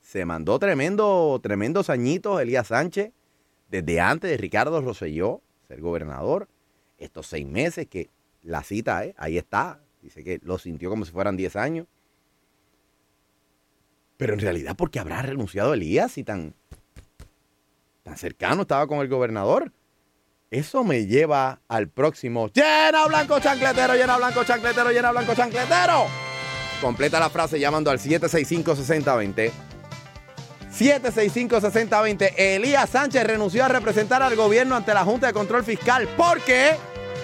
[0.00, 3.12] Se mandó tremendo, tremendos añitos Elías Sánchez
[3.68, 6.48] desde antes de Ricardo Rosselló ser gobernador.
[6.98, 8.10] Estos seis meses que
[8.42, 9.14] la cita, ¿eh?
[9.18, 9.80] ahí está.
[10.02, 11.86] Dice que lo sintió como si fueran 10 años.
[14.16, 16.54] Pero en realidad, ¿por qué habrá renunciado Elías si tan,
[18.02, 19.72] tan cercano estaba con el gobernador?
[20.50, 22.48] Eso me lleva al próximo.
[22.48, 26.06] ¡Llena blanco chancletero, llena blanco chancletero, llena blanco chancletero!
[26.80, 29.52] Completa la frase llamando al 765-6020.
[30.72, 32.34] 765-6020.
[32.36, 36.08] Elías Sánchez renunció a representar al gobierno ante la Junta de Control Fiscal.
[36.16, 36.76] ¿Por qué?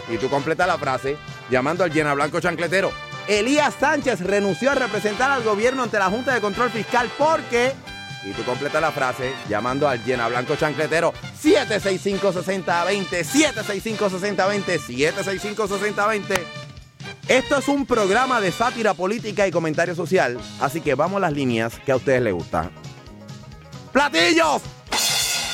[0.08, 1.16] Y tú completa la frase
[1.50, 2.92] llamando al llena blanco chancletero.
[3.26, 7.72] Elías Sánchez renunció a representar al gobierno ante la Junta de Control Fiscal porque...
[8.22, 11.12] Y tú completa la frase llamando al llena blanco chancletero
[11.42, 16.40] 765-6020, 765-6020, 765-6020.
[17.28, 21.32] Esto es un programa de sátira política y comentario social, así que vamos a las
[21.32, 22.70] líneas que a ustedes les gustan.
[23.92, 24.62] ¡Platillos!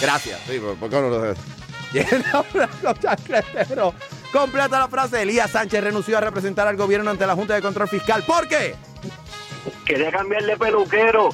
[0.01, 0.41] Gracias.
[0.49, 1.35] Sí, ¿por qué no lo
[1.93, 3.95] Llena blanco chancletero.
[4.33, 5.23] Completa la frase.
[5.23, 8.23] Elías Sánchez renunció a representar al gobierno ante la Junta de Control Fiscal.
[8.25, 8.75] ¿Por qué?
[9.85, 11.31] Quería cambiarle peluquero.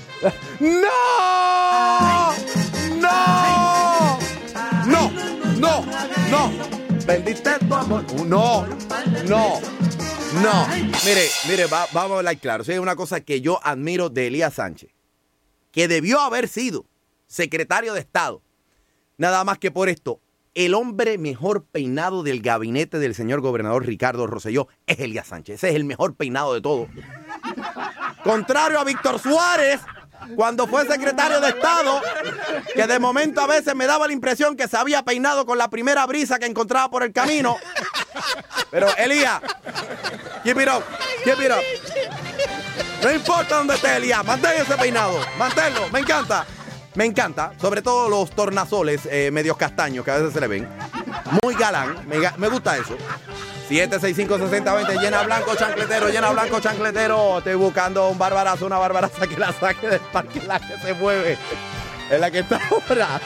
[0.61, 2.33] ¡No!
[2.97, 4.19] ¡No!
[4.87, 5.11] ¡No!
[5.59, 5.85] ¡No!
[6.31, 6.53] ¡No!
[7.07, 8.05] Vendiste tu amor.
[8.25, 8.67] No,
[9.29, 9.61] no,
[10.43, 10.67] no.
[11.05, 12.65] Mire, mire, va- vamos a hablar claro.
[12.65, 14.91] Si hay una cosa que yo admiro de Elías Sánchez,
[15.71, 16.87] que debió haber sido
[17.29, 18.43] secretario de Estado,
[19.19, 20.21] nada más que por esto,
[20.57, 25.57] el hombre mejor peinado del gabinete del señor gobernador Ricardo Rosselló es Elías Sánchez.
[25.57, 26.89] Ese es el mejor peinado de todo.
[28.25, 29.81] Contrario a Víctor Suárez,
[30.35, 32.01] cuando fue secretario de Estado,
[32.75, 35.69] que de momento a veces me daba la impresión que se había peinado con la
[35.69, 37.59] primera brisa que encontraba por el camino.
[38.71, 39.43] Pero Elías,
[40.43, 40.83] keep it up,
[41.23, 41.63] keep it up.
[43.03, 46.47] No importa dónde esté Elías, mantén ese peinado, manténlo, me encanta.
[46.97, 50.67] Me encanta, sobre todo los tornasoles eh, medios castaños que a veces se le ven.
[51.43, 52.97] Muy galán, me, gusta eso.
[53.69, 57.39] 765-6020, llena blanco chancletero, llena blanco chancletero.
[57.39, 61.37] Estoy buscando un barbarazo, una barbaraza que la saque del parque, la que se mueve.
[62.11, 63.21] Es la que está ahora.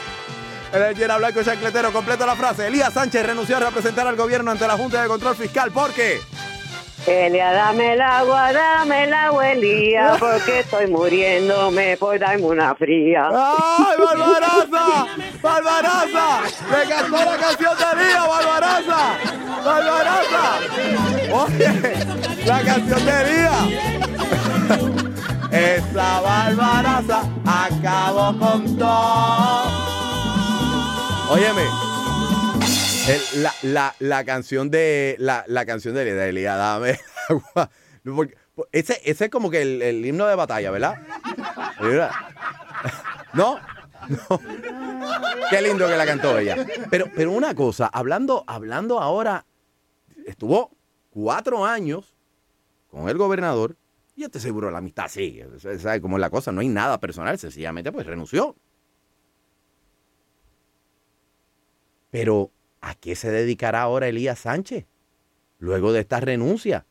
[0.73, 2.67] En el llena blanco chancletero, completa la frase.
[2.67, 5.71] Elías Sánchez renunció a representar al gobierno ante la Junta de Control Fiscal.
[5.71, 6.19] ¿Por qué?
[7.07, 9.45] Elia, dame el agua, dame el agua,
[10.19, 13.27] porque estoy muriéndome por darme una fría.
[13.33, 15.07] ¡Ay, Barbaraza!
[15.41, 16.41] ¡Barbaraza!
[16.69, 19.17] ¡Le cantó la canción de Elías, Barbaraza!
[19.65, 20.59] ¡Barbaraza!
[21.33, 21.71] Oye,
[22.45, 23.65] la canción de Elías.
[25.51, 29.63] Esa Barbaraza acabó con todo.
[31.29, 31.90] Óyeme.
[33.13, 36.05] El- la, la, la canción de la, la canción de
[36.43, 37.69] dame agua.
[38.71, 40.95] Ese, ese es como que el, himno de batalla, ¿verdad?
[43.33, 43.59] ¿No?
[45.49, 46.65] Qué lindo que la cantó ella.
[46.89, 49.45] Pero, pero una cosa, hablando, hablando ahora,
[50.25, 50.71] estuvo
[51.09, 52.15] cuatro años
[52.89, 53.77] con el gobernador
[54.15, 55.47] y yo te seguro la amistad sigue.
[55.79, 56.51] ¿Sabe cómo es la cosa?
[56.51, 58.55] No hay nada personal, sencillamente pues renunció.
[62.09, 64.85] Pero, ¿a qué se dedicará ahora Elías Sánchez?
[65.57, 66.85] Luego de esta renuncia.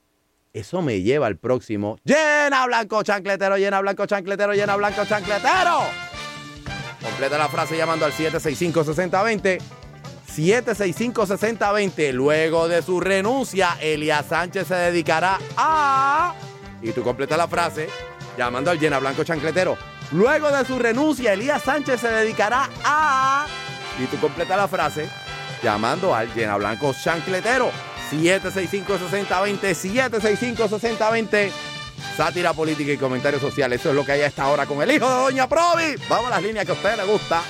[0.52, 1.98] Eso me lleva al próximo.
[2.04, 5.80] Llena blanco chancletero, llena blanco chancletero, llena blanco chancletero.
[7.00, 9.58] Completa la frase llamando al 765-6020.
[10.36, 12.12] 765-6020.
[12.12, 16.34] Luego de su renuncia, Elías Sánchez se dedicará a...
[16.82, 17.88] Y tú completa la frase
[18.36, 19.76] llamando al llena blanco chancletero.
[20.12, 23.46] Luego de su renuncia, Elías Sánchez se dedicará a...
[24.00, 25.08] Y tú completa la frase
[25.62, 27.70] llamando al llena blanco chancletero.
[28.10, 29.60] 765-6020.
[29.60, 31.50] 765-6020.
[32.16, 33.80] Sátira política y comentarios sociales.
[33.80, 35.96] Eso es lo que hay a esta hora con el hijo de Doña Provi.
[36.08, 37.42] Vamos a las líneas que a usted le gusta.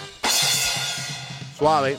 [1.58, 1.98] Suave.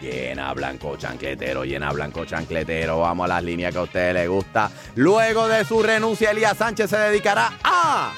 [0.00, 3.00] Llena blanco chancletero, llena blanco chancletero.
[3.00, 4.70] Vamos a las líneas que a usted le gusta.
[4.96, 8.12] Luego de su renuncia, Elías Sánchez se dedicará a.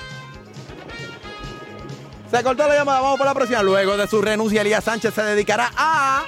[2.31, 3.63] Se cortó la llamada, vamos por la próxima.
[3.63, 6.25] Luego de su renuncia, Elías Sánchez se dedicará a.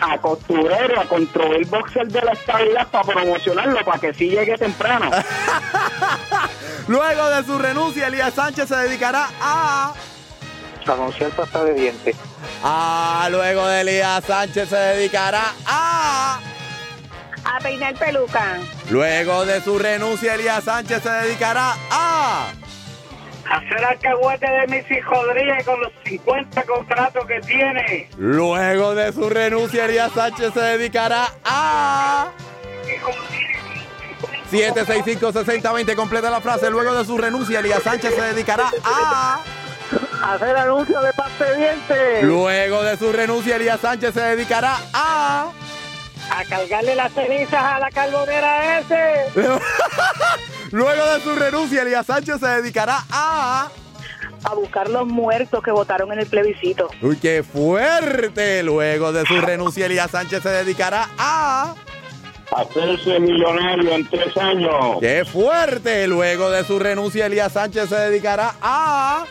[0.00, 4.56] A costurero, a controlar el boxer de la estabilidad para promocionarlo, para que sí llegue
[4.56, 5.10] temprano.
[6.88, 9.94] Luego de su renuncia, Elías Sánchez se dedicará a.
[10.86, 12.16] Anunciar pasta de dientes.
[12.64, 16.40] Ah, luego de Elías Sánchez se dedicará a.
[17.44, 18.58] A peinar peluca.
[18.88, 22.52] Luego de su renuncia, Elías Sánchez se dedicará a.
[23.50, 28.08] Hacer alcahuete de mis Rodríguez con los 50 contratos que tiene.
[28.18, 32.30] Luego de su renuncia, Elías Sánchez se dedicará a.
[34.50, 36.70] 765-6020, completa la frase.
[36.70, 39.40] Luego de su renuncia, Elías Sánchez se dedicará a.
[40.22, 42.24] Hacer anuncio de pasta de dientes.
[42.24, 45.52] Luego de su renuncia, Elías Sánchez se dedicará a.
[46.30, 49.24] A cargarle las cenizas a la carbonera ese.
[50.70, 53.70] Luego de su renuncia, Elías Sánchez se dedicará a...
[54.44, 56.88] A buscar los muertos que votaron en el plebiscito.
[57.02, 58.62] Uy, qué fuerte.
[58.62, 61.74] Luego de su renuncia, Elías Sánchez se dedicará a...
[62.54, 64.96] Hacerse millonario en tres años.
[65.00, 66.06] ¡Qué fuerte!
[66.06, 69.24] Luego de su renuncia, Elías Sánchez se dedicará a...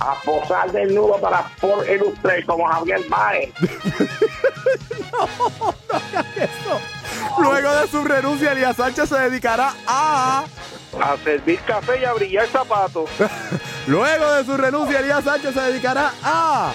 [0.00, 3.50] A posar desnudo para Sport Illustrated como Javier Baez.
[7.38, 10.44] Luego de su renuncia, Elías Sánchez se dedicará a...
[11.00, 13.08] A servir café y a brillar zapatos.
[13.86, 16.72] Luego de su renuncia, Elías Sánchez se dedicará a...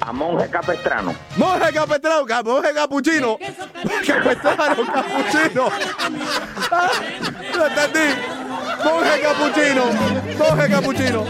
[0.00, 1.14] A monje capestrano.
[1.36, 3.36] Monje capestrano, ca- monje capuchino.
[4.06, 5.68] Capestrano, capuchino.
[6.72, 6.90] Ah,
[7.54, 8.14] Lo entendí.
[8.82, 9.84] Monje capuchino.
[10.38, 11.24] Monje capuchino.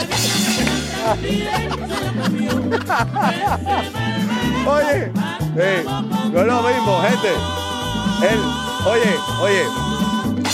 [4.67, 5.11] Oye,
[5.57, 5.83] eh,
[6.33, 7.29] no es lo mismo, gente.
[8.23, 8.39] El,
[8.87, 9.63] oye, oye,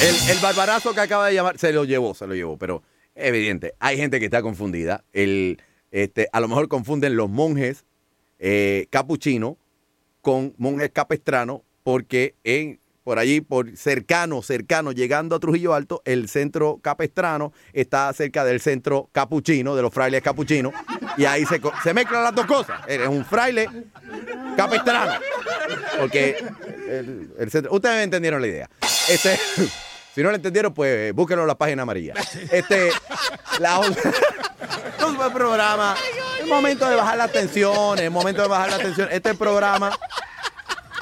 [0.02, 2.84] el, el barbarazo que acaba de llamar, se lo llevó, se lo llevó, pero
[3.16, 5.02] evidente, hay gente que está confundida.
[5.12, 7.84] El, este, a lo mejor confunden los monjes
[8.38, 9.56] eh, capuchinos
[10.20, 16.28] con monjes capestranos, porque en, por allí, por cercano, cercano, llegando a Trujillo Alto, el
[16.28, 20.72] centro capestrano está cerca del centro capuchino, de los frailes capuchinos,
[21.16, 22.80] y ahí se, mezclan las dos cosas.
[22.88, 23.68] Eres un fraile
[24.56, 25.20] capestrano,
[26.00, 26.36] porque
[26.88, 28.70] el, centro, ustedes entendieron la idea.
[29.08, 29.38] Este,
[30.12, 32.14] si no lo entendieron, pues búsquenlo en la página amarilla.
[32.50, 32.90] Este,
[33.60, 33.78] la
[35.16, 35.94] buen programa.
[36.40, 39.08] Es momento de bajar la tensión, es momento de bajar la tensión.
[39.12, 39.96] Este programa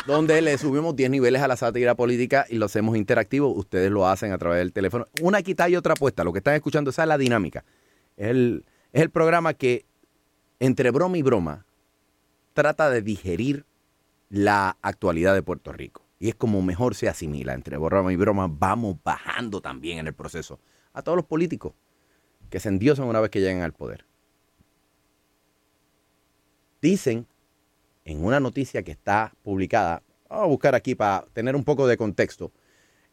[0.07, 3.49] donde le subimos 10 niveles a la sátira política y lo hacemos interactivo.
[3.49, 5.07] Ustedes lo hacen a través del teléfono.
[5.23, 6.25] Una quita y otra puesta.
[6.25, 7.65] Lo que están escuchando, esa es la dinámica.
[8.17, 9.87] Es el, programa que,
[10.61, 11.67] entre broma y broma,
[12.53, 13.65] trata de digerir
[14.29, 16.05] la actualidad de Puerto Rico.
[16.19, 17.55] Y es como mejor se asimila.
[17.55, 20.61] Entre broma y broma vamos bajando también en el proceso.
[20.93, 21.73] A todos los políticos
[22.51, 24.05] que se endiosan una vez que llegan al poder.
[26.81, 27.27] Dicen
[28.05, 31.97] en una noticia que está publicada, vamos a buscar aquí para tener un poco de
[31.97, 32.53] contexto,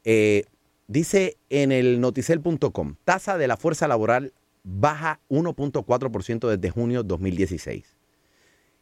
[0.04, 0.44] eh,
[0.88, 4.34] dice en el noticel.com, tasa de la fuerza laboral
[4.64, 7.96] baja 1.4% desde junio 2016.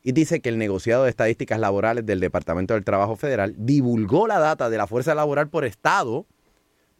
[0.01, 4.39] Y dice que el negociado de estadísticas laborales del Departamento del Trabajo Federal divulgó la
[4.39, 6.25] data de la fuerza laboral por estado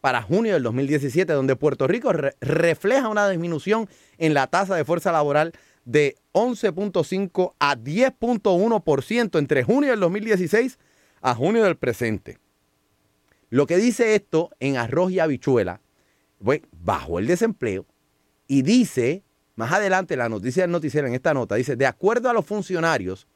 [0.02, 3.88] para junio del 2017, donde Puerto Rico re- refleja una disminución
[4.18, 5.52] en la tasa de fuerza laboral
[5.90, 10.78] de 11.5 a 10.1% entre junio del 2016
[11.20, 12.38] a junio del presente.
[13.48, 15.80] Lo que dice esto en arroz y habichuela,
[16.42, 17.86] pues, bajó el desempleo
[18.46, 19.24] y dice,
[19.56, 23.26] más adelante la noticia del noticiero en esta nota, dice, de acuerdo a los funcionarios,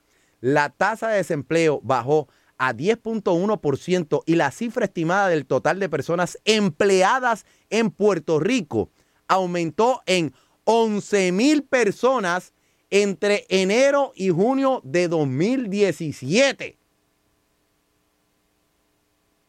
[0.40, 6.38] la tasa de desempleo bajó a 10.1% y la cifra estimada del total de personas
[6.44, 8.90] empleadas en Puerto Rico
[9.26, 10.32] aumentó en
[10.64, 12.52] 11 mil personas
[12.90, 16.78] entre enero y junio de 2017.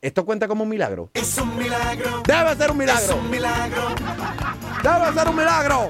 [0.02, 1.10] ¿Esto cuenta como un milagro?
[1.14, 2.22] Es un milagro.
[2.28, 3.04] Debe ser un milagro.
[3.04, 3.96] Es un milagro.
[4.84, 5.90] Debe ser un milagro.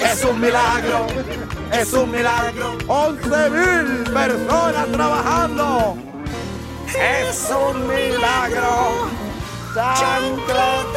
[0.00, 1.06] Es un milagro.
[1.72, 2.78] Es un milagro.
[2.88, 5.96] 11 mil personas trabajando.
[6.88, 9.08] Es un milagro.
[9.74, 10.92] Chancletero.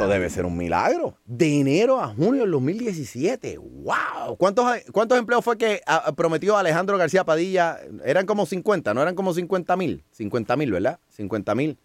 [0.00, 1.14] Esto debe ser un milagro.
[1.26, 3.58] De enero a junio del 2017.
[3.58, 4.38] ¡Wow!
[4.38, 7.78] ¿Cuántos, cuántos empleos fue que ah, prometió Alejandro García Padilla?
[8.02, 10.02] Eran como 50, no eran como 50 mil.
[10.12, 11.00] 50 mil, ¿verdad?
[11.10, 11.78] 50 mil.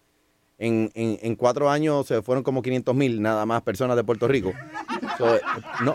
[0.56, 4.54] En, en- cuatro años se fueron como 500 mil nada más personas de Puerto Rico.
[5.18, 5.36] So,
[5.84, 5.94] no.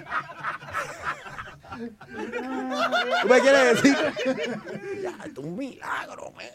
[3.24, 3.98] ¿Tú me quieres decir?
[5.26, 6.46] Es un milagro, man.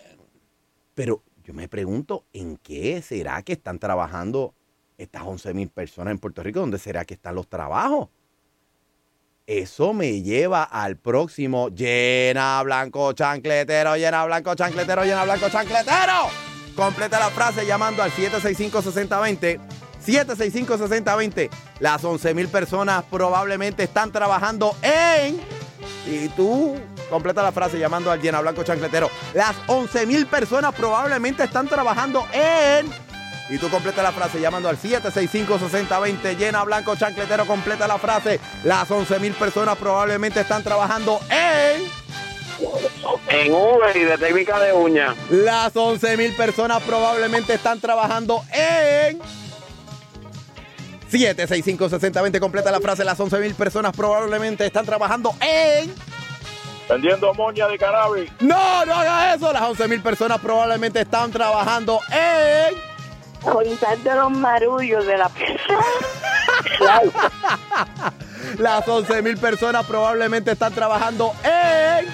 [0.95, 4.55] Pero yo me pregunto, ¿en qué será que están trabajando
[4.99, 6.61] estas 11 mil personas en Puerto Rico?
[6.61, 8.09] ¿Dónde será que están los trabajos?
[9.47, 16.29] Eso me lleva al próximo llena blanco chancletero, llena blanco chancletero, llena blanco chancletero.
[16.75, 19.61] Completa la frase llamando al 765-6020.
[20.05, 21.51] 765-6020.
[21.81, 25.41] Las 11 mil personas probablemente están trabajando en...
[26.07, 26.77] Y tú
[27.09, 29.11] completa la frase llamando al llena blanco chancletero.
[29.33, 33.06] Las 11 mil personas probablemente están trabajando en...
[33.49, 36.37] Y tú completa la frase llamando al 765-6020.
[36.37, 38.41] Llena blanco chancletero, completa la frase.
[38.65, 41.83] Las 11 mil personas probablemente están trabajando en...
[43.29, 45.15] En Uber y de técnica de uña.
[45.31, 49.21] Las 11 mil personas probablemente están trabajando en...
[51.11, 53.05] 765-6020, completa la frase.
[53.05, 55.95] Las 11 mil personas probablemente están trabajando en...
[56.89, 58.31] Vendiendo moña de cannabis.
[58.41, 59.53] No, no haga eso.
[59.53, 62.96] Las 11 mil personas probablemente están trabajando en...
[63.51, 65.31] Contando los marullos de la
[68.59, 72.07] Las 11 mil personas probablemente están trabajando en...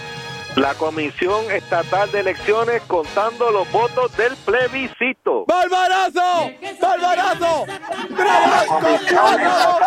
[0.57, 5.47] La Comisión Estatal de Elecciones contando los votos del plebiscito.
[5.47, 6.51] ¡Barbarazo!
[6.79, 7.65] ¡Barbarazo!
[8.11, 9.79] ¡Graba- ¡Contando!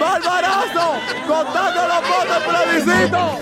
[0.00, 0.92] ¡Barbarazo!
[1.28, 3.38] ¡Contando los votos del plebiscito!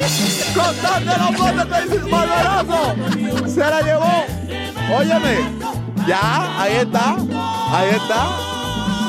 [0.61, 2.11] ¡Contando los votos del plebiscito!
[2.11, 3.49] ¡Barbarazo!
[3.49, 4.25] ¡Se la llevó!
[4.99, 5.37] Óyeme,
[6.09, 7.15] ya, ahí está,
[7.73, 8.25] ahí está.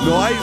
[0.06, 0.36] No hay,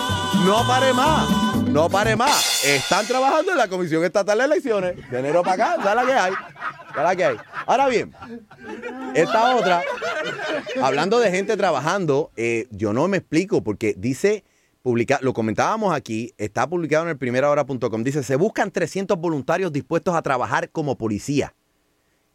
[0.45, 2.65] no pare más, no pare más.
[2.65, 5.11] Están trabajando en la Comisión Estatal de Elecciones.
[5.11, 6.33] De enero para acá, da la que hay.
[6.95, 7.37] Da la que hay.
[7.67, 8.15] Ahora bien,
[9.15, 9.83] esta otra,
[10.83, 14.45] hablando de gente trabajando, eh, yo no me explico porque dice,
[14.83, 20.15] publica, lo comentábamos aquí, está publicado en el primerahora.com, dice, se buscan 300 voluntarios dispuestos
[20.15, 21.55] a trabajar como policía,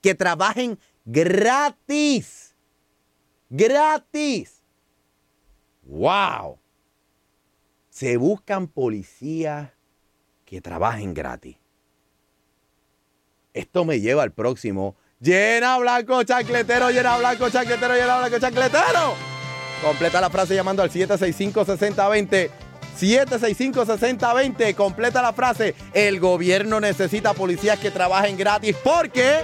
[0.01, 2.55] que trabajen gratis,
[3.49, 4.54] gratis.
[5.85, 6.59] ¡Wow!
[7.89, 9.71] Se buscan policías
[10.43, 11.57] que trabajen gratis.
[13.53, 14.95] Esto me lleva al próximo.
[15.19, 19.15] Llena blanco chancletero, llena blanco chancletero, llena blanco chancletero.
[19.81, 22.49] Completa la frase llamando al 765-6020.
[22.99, 24.75] 765-6020.
[24.75, 25.73] Completa la frase.
[25.93, 29.41] El gobierno necesita policías que trabajen gratis porque.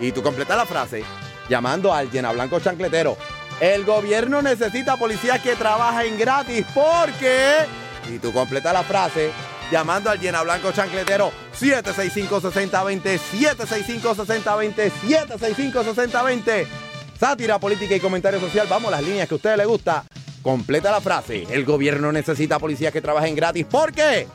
[0.00, 1.02] Y tú completa la frase
[1.48, 3.16] llamando al llena blanco chancletero.
[3.60, 7.66] El gobierno necesita policías que trabajen gratis porque.
[8.12, 9.30] Y tú completa la frase
[9.70, 16.66] llamando al llena blanco chancletero 765-6020, 765-6020, 765-6020.
[17.18, 18.66] Sátira, política y comentario social.
[18.68, 20.04] Vamos, las líneas que a usted le gusta.
[20.42, 21.46] Completa la frase.
[21.50, 23.64] El gobierno necesita policías que trabajen gratis.
[23.64, 24.26] ¿Por qué?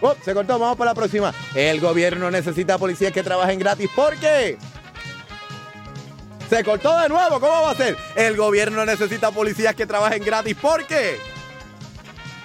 [0.00, 1.34] Oh, se cortó, vamos para la próxima.
[1.54, 3.90] El gobierno necesita policías que trabajen gratis.
[3.94, 4.56] ¿Por qué?
[6.48, 7.96] Se cortó de nuevo, ¿cómo va a ser?
[8.16, 10.56] El gobierno necesita policías que trabajen gratis.
[10.56, 11.20] ¿Por qué?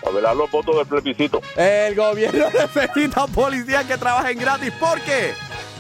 [0.05, 1.41] A velar los votos del plebiscito.
[1.55, 4.73] El gobierno necesita policías que trabajen gratis.
[4.73, 5.33] ¿Por qué?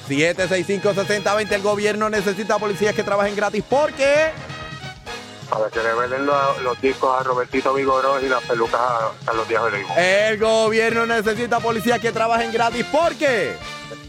[0.07, 1.51] 765-6020.
[1.51, 3.63] El gobierno necesita policías que trabajen gratis.
[3.63, 4.31] ¿Por qué?
[5.49, 9.33] Para que le venden los, los discos a Robertito Vigoró y las pelucas a, a
[9.33, 9.61] los días
[9.95, 10.29] de.
[10.29, 12.85] El gobierno necesita policías que trabajen gratis.
[12.85, 13.57] ¿Por qué?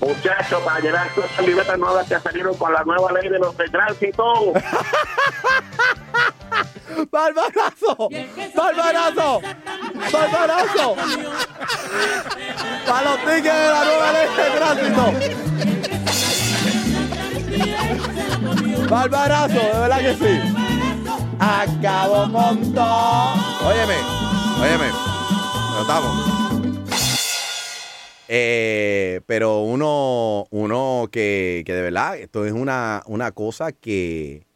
[0.00, 3.68] Muchachos, para llenar esas libretas nuevas que salieron con la nueva ley de los de
[3.68, 4.52] tránsito.
[7.10, 8.08] ¡Barbarazo!
[8.54, 9.40] ¡Barbarazo!
[10.12, 10.96] ¡Barbarazo!
[12.86, 15.04] ¡Para los tickets de la nueva ley de tránsito!
[18.88, 19.54] ¡Barbarazo!
[19.54, 20.40] De verdad que sí.
[21.40, 23.40] Acabo montón.
[23.64, 23.96] Óyeme,
[24.60, 24.88] óyeme.
[25.78, 26.43] Notamos.
[28.28, 34.46] Eh, pero uno, uno que, que de verdad, esto es una, una cosa que,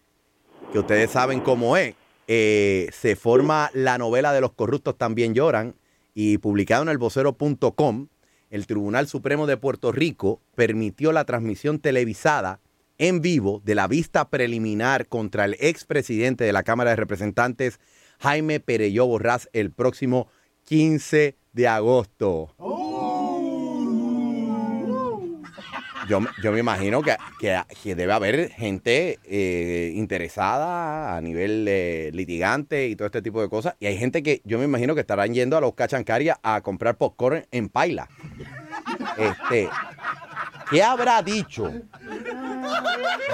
[0.72, 1.94] que ustedes saben cómo es.
[2.26, 5.74] Eh, se forma la novela de los corruptos también lloran
[6.14, 8.08] y publicado en el vocero.com,
[8.50, 12.60] el Tribunal Supremo de Puerto Rico permitió la transmisión televisada
[12.98, 17.78] en vivo de la vista preliminar contra el expresidente de la Cámara de Representantes,
[18.18, 20.28] Jaime Pereyó Borrás, el próximo
[20.64, 22.54] 15 de agosto.
[26.09, 27.16] Yo, me imagino que,
[27.94, 31.64] debe haber gente eh, interesada a nivel
[32.12, 33.74] litigante y todo este tipo de cosas.
[33.78, 36.96] Y hay gente que yo me imagino que estarán yendo a los cachancarias a comprar
[36.96, 38.09] popcorn en paila.
[39.18, 39.68] Este,
[40.70, 41.72] ¿Qué habrá dicho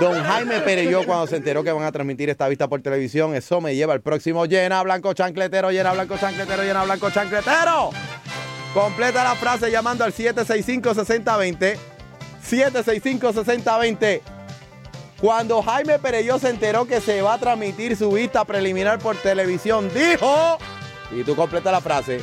[0.00, 3.34] don Jaime Pereyó cuando se enteró que van a transmitir esta vista por televisión?
[3.34, 7.90] Eso me lleva al próximo llena blanco chancletero, llena blanco chancletero, llena blanco chancletero.
[8.72, 11.93] Completa la frase llamando al 765-6020.
[12.44, 14.20] 765-6020.
[15.20, 19.90] Cuando Jaime Pereyó se enteró que se va a transmitir su vista preliminar por televisión,
[19.94, 20.58] dijo,
[21.10, 22.20] y tú completa la frase,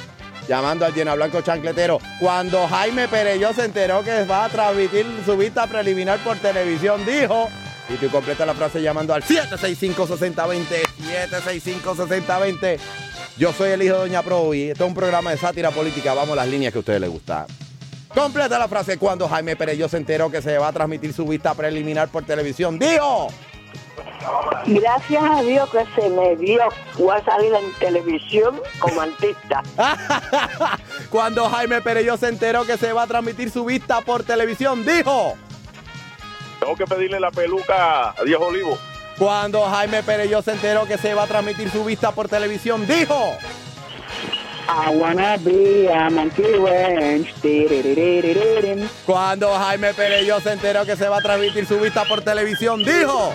[0.48, 5.36] llamando al llena blanco chancletero, cuando Jaime Pereyó se enteró que va a transmitir su
[5.38, 7.50] vista preliminar por televisión, dijo,
[7.90, 10.66] y tú completa la frase llamando al 765-6020,
[11.84, 12.80] 765-6020.
[13.38, 16.34] Yo soy el hijo de Doña Provi, esto es un programa de sátira política, vamos
[16.34, 17.48] a las líneas que a ustedes les gustan.
[18.14, 21.54] Completa la frase cuando Jaime Pereyó se enteró que se va a transmitir su vista
[21.54, 22.78] preliminar por televisión.
[22.78, 23.30] ¡Dijo!
[24.66, 26.62] Gracias a Dios que se me dio.
[26.98, 29.64] Voy a salir en televisión como artista.
[31.10, 34.86] Cuando Jaime Pereyó se enteró que se va a transmitir su vista por televisión.
[34.86, 35.36] ¡Dijo!
[36.60, 38.78] Tengo que pedirle la peluca a Dios Olivo.
[39.18, 42.86] Cuando Jaime Pereyó se enteró que se va a transmitir su vista por televisión.
[42.86, 43.38] ¡Dijo!
[44.74, 46.44] I wanna be a monkey.
[47.42, 48.88] Tiriririririririm.
[49.06, 53.34] Cuando Jaime Perello se enteró que se va a transmitir su vista por televisión, dijo.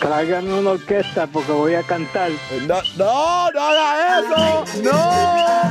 [0.00, 2.32] Tráigame una orquesta porque voy a cantar.
[2.66, 4.64] No, no, no haga eso.
[4.82, 5.70] No,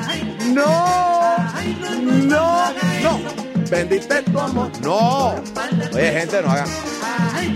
[0.53, 1.37] no,
[2.23, 3.19] no, no.
[3.69, 4.71] Bendite tu amor.
[4.81, 5.35] No.
[5.93, 6.69] Oye, gente, no hagan.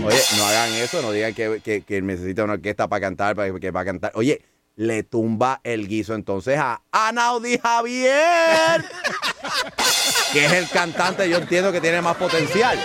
[0.04, 1.00] Oye, no hagan eso.
[1.00, 4.12] No digan que, que, que necesita una orquesta para cantar, para, que para cantar.
[4.14, 4.42] Oye,
[4.76, 8.84] le tumba el guiso entonces a Anaudi Javier,
[10.32, 12.78] que es el cantante, yo entiendo que tiene más potencial.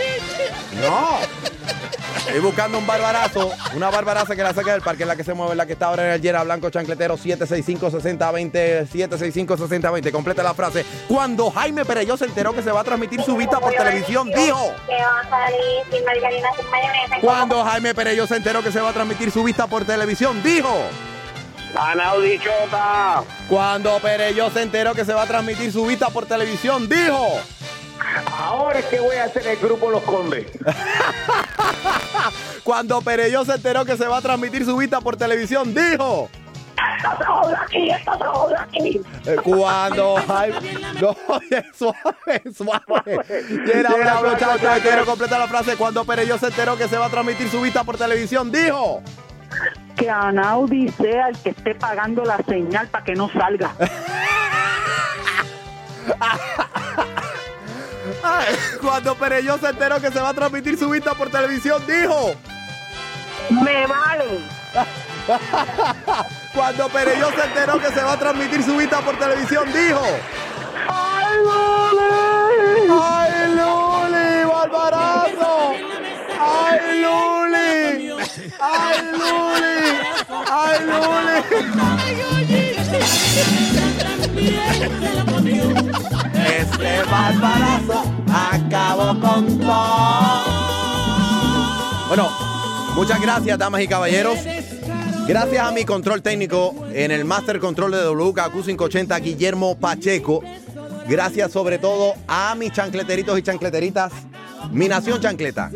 [0.81, 1.19] No.
[2.25, 5.55] Estoy buscando un barbarazo, una barbaraza que la saque del parque, la que se mueve,
[5.55, 10.11] la que está ahora en el Yera Blanco Chancletero 765-6020, 765-6020.
[10.11, 10.85] Completa la frase.
[11.09, 14.73] Cuando Jaime Pereyó se enteró que se va a transmitir su vista por televisión, dijo.
[17.19, 20.85] Cuando Jaime Pereyó se enteró que se va a transmitir su vista por televisión, dijo.
[21.75, 23.23] Anaudi Chota.
[23.47, 27.39] Cuando Pereyó se enteró que se va a transmitir su vista por televisión, dijo.
[28.31, 30.47] Ahora es que voy a hacer el grupo Los Condes.
[32.63, 36.29] Cuando Pereyó se enteró que se va a transmitir su vista por televisión, dijo.
[37.63, 39.01] Aquí, aquí.
[39.25, 40.15] Eh, Cuando.
[41.01, 41.15] No,
[41.73, 43.19] suave, suave.
[44.39, 45.75] Chao, chao, quiero completar la frase.
[45.77, 49.01] Cuando Pereyó se enteró que se va a transmitir su vista por televisión, dijo.
[50.01, 53.71] Que Anaudi sea el que esté pagando la señal para que no salga.
[58.23, 62.33] Ay, Cuando Pereyó se enteró que se va a transmitir su vista por televisión, dijo.
[63.51, 64.39] Me vale.
[66.55, 70.01] Cuando Pereyó se enteró que se va a transmitir su vista por televisión, dijo.
[70.89, 72.89] ¡Ay, Luli!
[73.03, 74.51] ¡Ay, Luli!
[74.51, 76.00] ¡Barbarazo!
[76.43, 78.11] ¡Ay, Luli!
[78.59, 79.81] ¡Ay, Luli!
[80.49, 81.71] ¡Ay, Luli!
[86.33, 87.99] Este barbarazo
[88.33, 90.43] acabó con todo.
[92.07, 92.29] Bueno,
[92.95, 94.39] muchas gracias, damas y caballeros.
[95.27, 100.41] Gracias a mi control técnico en el Master Control de WKQ580, Guillermo Pacheco.
[101.07, 104.11] Gracias sobre todo a mis chancleteritos y chancleteritas.
[104.71, 105.71] Mi nación chancleta.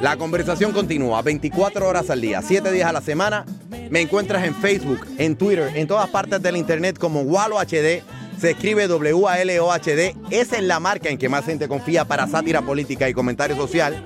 [0.00, 3.44] La conversación continúa 24 horas al día, 7 días a la semana.
[3.90, 8.02] Me encuentras en Facebook, en Twitter, en todas partes del internet como Walo HD.
[8.40, 10.16] Se escribe W-A-L-O-H-D.
[10.30, 14.02] Esa es la marca en que más gente confía para sátira política y comentario social.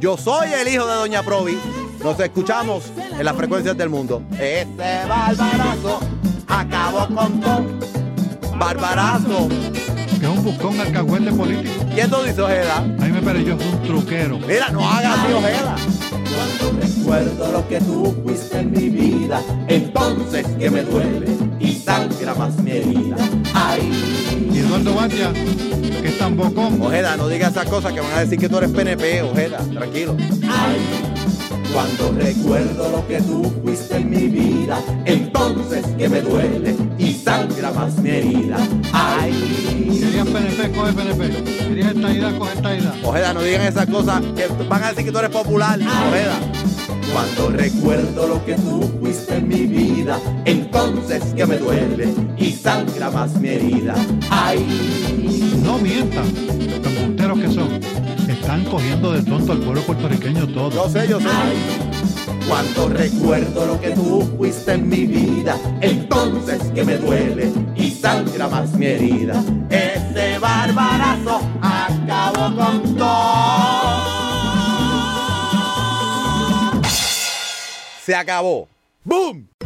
[0.00, 1.58] Yo soy el hijo de Doña Provi.
[2.02, 4.22] Nos escuchamos en las frecuencias del mundo.
[4.32, 6.00] Este barbarazo
[6.46, 7.64] acabó con todo.
[8.56, 9.48] Barbarazo.
[10.28, 11.86] Es un buscón alcahuete político.
[11.94, 12.84] ¿Quién tú dices, Ojeda?
[13.00, 14.38] Ahí me Pereyó es un truquero.
[14.46, 15.76] Mira, no hagas así, Ojeda.
[16.10, 22.34] Cuando recuerdo lo que tú fuiste en mi vida, entonces que me duele y sangra
[22.34, 23.16] más mi herida.
[23.54, 23.90] Ay,
[24.52, 26.82] Y Eduardo Batia, que es tan bocón.
[26.82, 29.58] Ojeda, no digas esas cosas que van a decir que tú eres PNP, Ojeda.
[29.72, 30.14] Tranquilo.
[31.72, 37.70] Cuando recuerdo lo que tú fuiste en mi vida, entonces que me duele y sangra
[37.72, 38.56] más mi herida.
[38.92, 39.32] Ay,
[40.00, 41.44] Querías PNP, coge PNP.
[41.68, 42.94] Querías esta idea, coge esta idea.
[43.02, 45.78] Ojeda, no digan esas cosas que van a decir que tú eres popular.
[45.78, 46.38] Ojeda.
[47.12, 53.10] Cuando recuerdo lo que tú fuiste en mi vida, entonces que me duele y sangra
[53.10, 53.94] más mi herida.
[54.30, 54.64] Ay,
[55.62, 56.26] No mientan,
[56.82, 57.67] los monteros que son.
[58.48, 60.70] Están cogiendo de tonto al pueblo puertorriqueño todo.
[60.70, 61.28] Yo sé, yo sé.
[62.48, 68.48] cuando recuerdo lo que tú fuiste en mi vida, entonces que me duele y sangra
[68.48, 69.44] más mi herida.
[69.68, 74.02] Este barbarazo acabó con todo.
[78.02, 78.66] Se acabó.
[79.04, 79.47] ¡Boom!